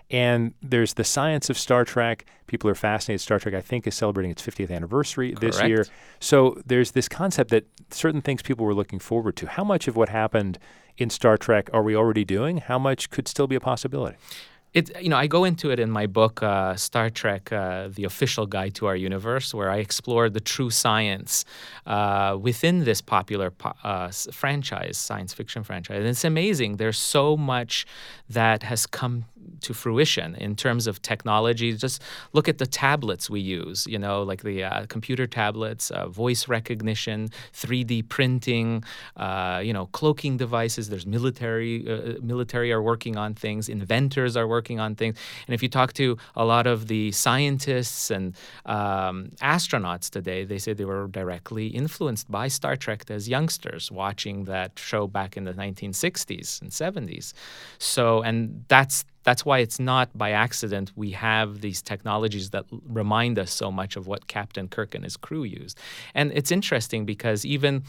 [0.09, 2.25] And there's the science of Star Trek.
[2.47, 3.21] People are fascinated.
[3.21, 5.41] Star Trek, I think, is celebrating its 50th anniversary Correct.
[5.41, 5.85] this year.
[6.19, 9.47] So there's this concept that certain things people were looking forward to.
[9.47, 10.59] How much of what happened
[10.97, 12.57] in Star Trek are we already doing?
[12.57, 14.17] How much could still be a possibility?
[14.73, 18.05] It you know I go into it in my book uh, Star Trek: uh, The
[18.05, 21.45] Official Guide to Our Universe, where I explore the true science
[21.85, 25.97] uh, within this popular po- uh, franchise, science fiction franchise.
[25.97, 26.77] And it's amazing.
[26.77, 27.85] There's so much
[28.29, 29.25] that has come
[29.61, 31.73] to fruition in terms of technology.
[31.73, 32.01] Just
[32.33, 36.47] look at the tablets we use, you know, like the uh, computer tablets, uh, voice
[36.47, 38.83] recognition, 3D printing,
[39.17, 40.89] uh, you know, cloaking devices.
[40.89, 45.17] There's military, uh, military are working on things, inventors are working on things.
[45.47, 48.35] And if you talk to a lot of the scientists and
[48.65, 54.45] um, astronauts today, they say they were directly influenced by Star Trek as youngsters, watching
[54.45, 57.33] that show back in the 1960s and 70s.
[57.79, 63.37] So, and that's that's why it's not by accident we have these technologies that remind
[63.37, 65.79] us so much of what Captain Kirk and his crew used.
[66.13, 67.83] And it's interesting because even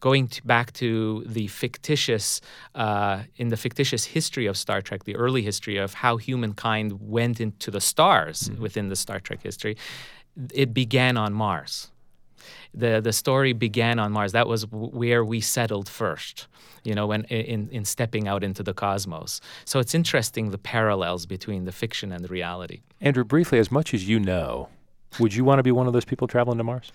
[0.00, 2.42] going to back to the fictitious
[2.74, 7.40] uh, in the fictitious history of Star Trek, the early history of how humankind went
[7.40, 8.60] into the stars mm-hmm.
[8.60, 9.76] within the Star Trek history,
[10.52, 11.90] it began on Mars
[12.72, 14.32] the the story began on Mars.
[14.32, 16.46] That was where we settled first.
[16.84, 19.40] You know, when in in stepping out into the cosmos.
[19.64, 22.82] So it's interesting the parallels between the fiction and the reality.
[23.00, 24.68] Andrew, briefly, as much as you know,
[25.18, 26.92] would you want to be one of those people traveling to Mars?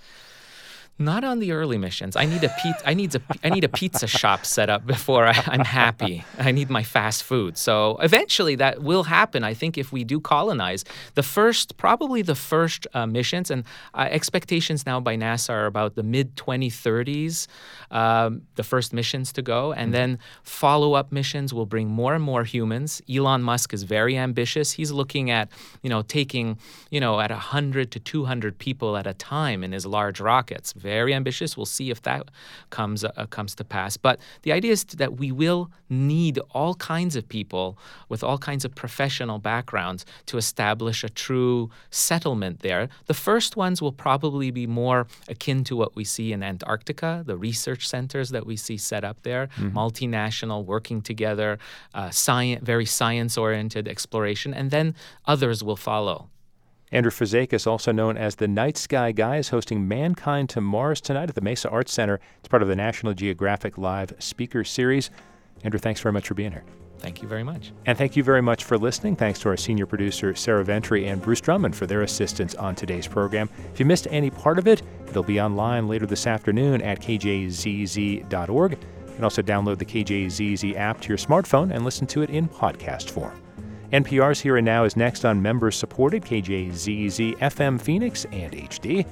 [1.02, 2.18] Not on the early missions.
[2.18, 2.90] I need a pizza.
[2.90, 6.26] I need a I need a pizza shop set up before I, am happy.
[6.38, 7.58] I need my fast food.
[7.58, 9.46] So eventually that will happen.
[9.46, 10.84] I think if we do colonize
[11.16, 15.96] the first, probably the first uh, missions, and uh, expectations now by NASA are about
[15.96, 17.48] the mid 2030s,
[17.92, 19.92] um, the first missions to go, and mm-hmm.
[19.94, 23.02] then follow up missions will bring more and more humans.
[23.10, 24.74] Elon Musk is very ambitious.
[24.74, 25.48] He's looking at
[25.82, 26.58] you know taking
[26.92, 30.89] you know at 100 to 200 people at a time in his large rockets very
[30.90, 31.56] ambitious.
[31.56, 32.30] We'll see if that
[32.70, 33.98] comes uh, comes to pass.
[33.98, 37.78] But the idea is that we will need all kinds of people
[38.10, 42.90] with all kinds of professional backgrounds to establish a true settlement there.
[43.06, 47.38] The first ones will probably be more akin to what we see in Antarctica, the
[47.38, 49.78] research centers that we see set up there, mm-hmm.
[49.78, 51.60] multinational, working together,
[51.94, 56.30] uh, science, very science oriented exploration, and then others will follow.
[56.92, 61.30] Andrew Fazekas, also known as the Night Sky Guy, is hosting Mankind to Mars tonight
[61.30, 62.20] at the Mesa Arts Center.
[62.40, 65.12] It's part of the National Geographic Live Speaker Series.
[65.64, 66.64] Andrew, thanks very much for being here.
[66.98, 67.72] Thank you very much.
[67.86, 69.16] And thank you very much for listening.
[69.16, 73.08] Thanks to our senior producer, Sarah Ventre, and Bruce Drummond for their assistance on today's
[73.08, 73.50] program.
[73.72, 78.72] If you missed any part of it, it'll be online later this afternoon at kjzz.org.
[78.72, 82.50] You can also download the KJZZ app to your smartphone and listen to it in
[82.50, 83.40] podcast form.
[83.92, 89.04] NPR's Here and Now is next on member supported KJZZ FM Phoenix and HD.